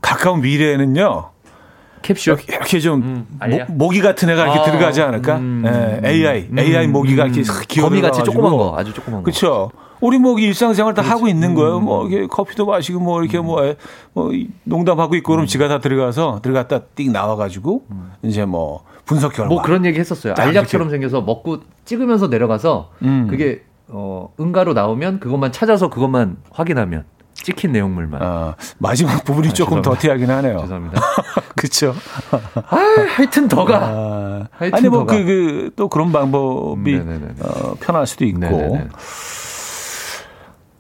[0.02, 1.32] 가까운 미래에는요.
[2.02, 2.34] 캡슐.
[2.34, 3.40] 이렇게, 이렇게 좀 음?
[3.50, 5.38] 모, 모기 같은 애가 이렇게 아, 들어가지 않을까?
[5.38, 9.26] 음, 예, AI, AI 모기가 이렇게 기어 거미 같이 조그만 거, 아주 조그만 거.
[9.26, 9.72] 그렇죠.
[10.00, 11.56] 우리 뭐 일상생활 다 하고 있는 음.
[11.56, 11.80] 거예요.
[11.80, 13.76] 뭐 이렇게 커피도 마시고 뭐 이렇게 뭐, 에,
[14.14, 15.38] 뭐 이- 농담하고 있고 음.
[15.38, 17.84] 그럼 지가 다 들어가서 들어갔다 띵 나와가지고
[18.22, 19.50] 이제 뭐 분석 결과.
[19.50, 20.36] 뭐 그런 얘기 했었어요.
[20.36, 23.28] 딱 알약처럼 생겨서 먹고 찍으면서 내려가서 음.
[23.30, 27.06] 그게 어 응가로 나오면 그것만 찾아서 그것만 확인하면
[27.44, 28.22] 찍힌 내용물만.
[28.22, 29.82] 어, 마지막 부분이 아, 조금.
[29.82, 30.60] 더티하긴 하네요.
[30.62, 31.02] 죄송합니다.
[31.56, 31.96] 그렇죠.
[32.32, 32.78] 아,
[33.16, 33.78] 하여튼 더가.
[33.78, 35.14] 아, 하여튼 아니 뭐 더가.
[35.14, 37.36] 그그또 그런 방법이 음.
[37.42, 38.40] 어, 편할 수도 있고.
[38.40, 38.88] 네네네.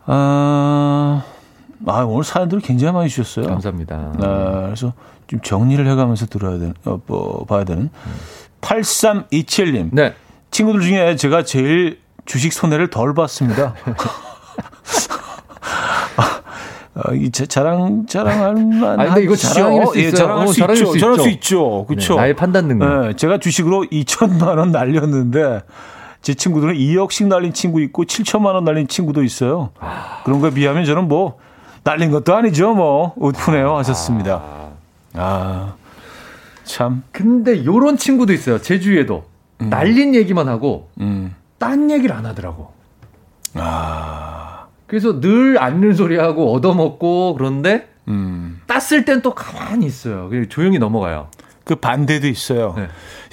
[0.08, 1.24] 아,
[1.86, 3.48] 아 오늘 사연들 굉장히 많이 주셨어요.
[3.48, 4.14] 감사합니다.
[4.20, 4.94] 아, 그래서
[5.28, 7.90] 좀 정리를 해가면서 들어야 되는, 어, 뭐, 봐야 되는.
[8.62, 9.90] 8327님.
[9.92, 10.16] 네.
[10.52, 13.76] 친구들 중에 제가 제일 주식 손해를 덜 봤습니다.
[17.06, 19.00] 어, 이 자, 자랑 자랑할 만.
[19.00, 20.16] 아 근데 이거 자랑일 수 예, 있어요.
[20.16, 20.76] 자랑할 어, 수 있죠.
[20.76, 21.20] 수 자랑할.
[21.24, 21.86] 수 있죠.
[21.88, 22.14] 그렇죠.
[22.16, 23.10] 네, 나의 판단 능력.
[23.10, 25.62] 예, 제가 주식으로 2천만 원 날렸는데
[26.24, 29.70] 제 친구들은 2억씩 날린 친구 있고 7천만 원 날린 친구도 있어요.
[30.26, 31.38] 그런 거에 비하면 저는 뭐
[31.84, 32.74] 날린 것도 아니죠.
[32.74, 34.42] 뭐 웃프네요 하셨습니다.
[35.14, 35.76] 아,
[36.64, 37.04] 참.
[37.12, 38.60] 근데 요런 친구도 있어요.
[38.60, 39.24] 제 주위에도
[39.60, 41.34] 날린 얘기만 하고 음.
[41.60, 42.72] 딴 얘기를 안 하더라고.
[43.54, 44.47] 아,
[44.88, 48.62] 그래서 늘 앉는 소리 하고 얻어먹고 그런데 음.
[48.68, 50.30] 땄을 땐 또 가만히 있어요.
[50.30, 51.28] 그냥 조용히 넘어가요.
[51.66, 52.74] 그 반대도 있어요.
[52.78, 52.84] 네.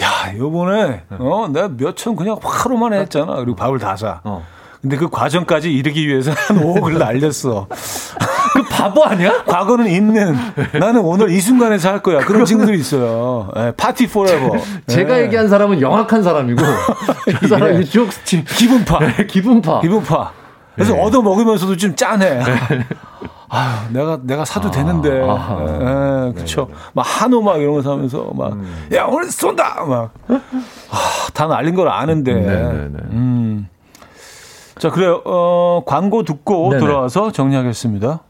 [0.04, 3.36] 야, 요번에 어, 내가 몇 천 그냥 화로만 했잖아.
[3.36, 4.20] 그리고 밥을 다 사.
[4.24, 4.44] 어.
[4.82, 7.68] 근데 그 과정까지 이르기 위해서 한 5억을 날렸어.
[7.68, 9.44] 그 바보 아니야?
[9.46, 10.36] 과거는 있는
[10.78, 12.18] 나는 오늘 이 순간에서 할 거야.
[12.24, 13.50] 그런 친구들이 있어요.
[13.56, 14.56] 예, party forever.
[14.88, 15.24] 제가 예.
[15.24, 16.60] 얘기한 사람은 영악한 사람이고
[17.40, 18.98] 그 사람이 쭉 지- 기분파.
[19.28, 19.80] 기분파.
[19.80, 20.32] 기분파.
[20.74, 21.02] 그래서 네.
[21.02, 22.40] 얻어 먹으면서도 좀 짠해.
[23.48, 25.22] 아, 내가 내가 사도 되는데.
[25.22, 26.28] 아하.
[26.28, 26.68] 예, 그렇죠.
[26.92, 28.88] 막 한우 막 이런 거 사면서 막 음.
[28.92, 29.84] 야, 오늘 쏜다.
[29.84, 30.10] 막.
[30.28, 32.34] 아, 다 날린 걸 아는데.
[32.34, 32.98] 네네네.
[33.10, 33.68] 음.
[34.78, 35.22] 자, 그래요.
[35.24, 36.80] 어, 광고 듣고 네네.
[36.80, 38.20] 돌아와서 정리하겠습니다.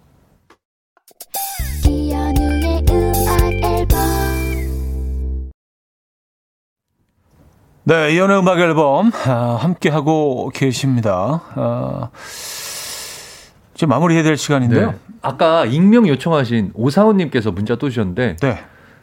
[7.86, 11.42] 네, 이연의 음악 앨범 아, 함께 하고 계십니다.
[11.54, 12.08] 아,
[13.74, 14.92] 이제 마무리해야 될 시간인데요.
[14.92, 14.96] 네.
[15.20, 18.58] 아까 익명 요청하신 오사원님께서 문자 또 주셨는데 네.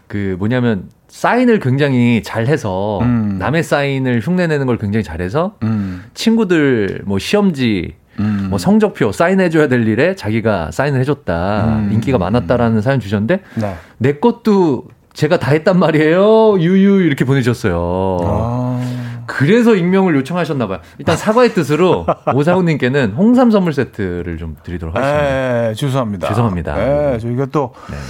[0.08, 3.38] 그 뭐냐면 사인을 굉장히 잘해서 음.
[3.38, 8.48] 남의 사인을 흉내내는 걸 굉장히 잘해서 음, 친구들 뭐 시험지 음.
[8.50, 11.90] 뭐 성적표 사인해줘야 될 일에 자기가 사인을 해줬다 음.
[11.94, 13.76] 인기가 많았다라는 사연 주셨는데 네.
[14.00, 18.20] 내 것도 제가 다 했단 말이에요 유유 이렇게 보내셨어요.
[18.24, 18.82] 아,
[19.28, 20.80] 그래서 익명을 요청하셨나 봐요.
[20.98, 25.22] 일단 사과의 뜻으로 오사훈님께는 홍삼 선물 세트를 좀 드리도록 하겠습니다.
[25.24, 26.28] 네, 죄송합니다.
[26.30, 26.76] 죄송합니다.
[26.76, 28.02] 네, 저희가 또 네네.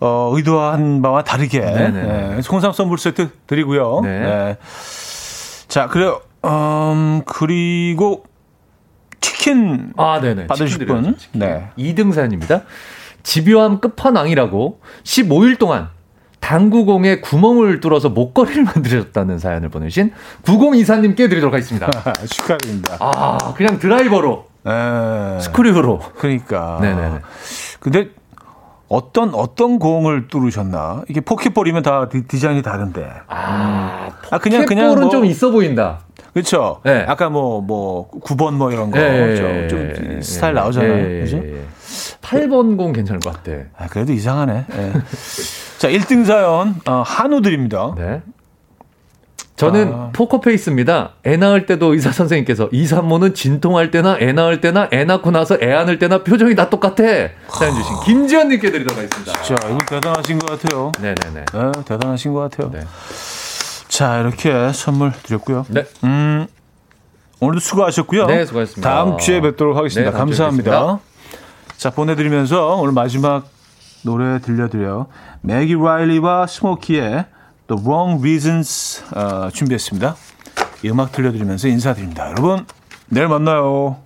[0.00, 1.90] 어, 의도한 바와 다르게 네네.
[1.90, 4.00] 네, 홍삼 선물 세트 드리고요.
[4.02, 4.20] 네.
[4.20, 4.56] 네.
[5.68, 6.20] 자, 그래요.
[6.44, 8.24] 음, 그리고
[9.20, 10.46] 치킨 아, 네네.
[10.46, 11.16] 받으실 치킨 분?
[11.32, 11.68] 네.
[11.78, 12.62] 2등 사연입니다.
[13.22, 15.88] 집요함 끝판왕이라고 15일 동안
[16.50, 20.10] 당구공에 구멍을 뚫어서 목걸이를 만들어줬다는 사연을 보내신
[20.42, 21.88] 9024님께 드리도록 하겠습니다.
[22.28, 22.96] 축하드립니다.
[22.98, 25.40] 아, 그냥 드라이버로, 네.
[25.40, 26.00] 스크류로.
[26.18, 26.78] 그러니까.
[26.80, 27.18] 네네네.
[27.78, 28.08] 근데
[28.88, 31.04] 어떤 어떤 공을 뚫으셨나?
[31.08, 33.08] 이게 포켓볼이면 다 디, 디자인이 다른데.
[33.28, 36.00] 아, 아 그냥 그냥 캡볼은 뭐, 좀 있어 보인다.
[36.32, 36.80] 그렇죠.
[36.84, 37.04] 네.
[37.06, 40.98] 아까 뭐뭐 9번 뭐 이런 거 예, 좀, 예, 좀 예, 스타일 예, 나오잖아요.
[40.98, 41.36] 예, 그죠?
[41.44, 41.64] 예, 예.
[42.22, 43.52] 8번 공 괜찮을 것 같아.
[43.78, 44.64] 아, 그래도 이상하네.
[44.68, 44.92] 예.
[45.80, 47.94] 자, 1등 사연 어, 한우 드립니다.
[47.96, 48.20] 네.
[49.56, 50.10] 저는 아.
[50.12, 51.12] 포커페이스입니다.
[51.24, 55.56] 애 낳을 때도 의사 선생님께서 이 산모는 진통할 때나 애 낳을 때나 애 낳고 나서
[55.62, 57.02] 애 안을 때나 표정이 다 똑같아.
[57.48, 59.32] 사연 주신 김지현님께 드리도록 하겠습니다.
[59.42, 60.92] 자, 이거 대단하신 것 같아요.
[61.00, 61.44] 네네네.
[61.50, 62.70] 네, 대단하신 것 같아요.
[62.70, 62.80] 네.
[63.88, 65.64] 자, 이렇게 선물 드렸고요.
[65.70, 65.86] 네.
[66.04, 66.46] 음,
[67.40, 68.26] 오늘도 수고하셨고요.
[68.26, 68.86] 네, 수고하셨습니다.
[68.86, 70.10] 다음 주에 뵙도록 하겠습니다.
[70.10, 70.70] 네, 다음 감사합니다.
[70.70, 71.78] 뵙겠습니다.
[71.78, 73.48] 자, 보내드리면서 오늘 마지막
[74.02, 75.06] 노래 들려드려요.
[75.42, 77.26] 매기 라일리와 스모키의
[77.68, 80.16] The Wrong Reasons 어, 준비했습니다.
[80.82, 82.30] 이 음악 들려드리면서 인사드립니다.
[82.30, 82.66] 여러분,
[83.08, 83.98] 내일 만나요.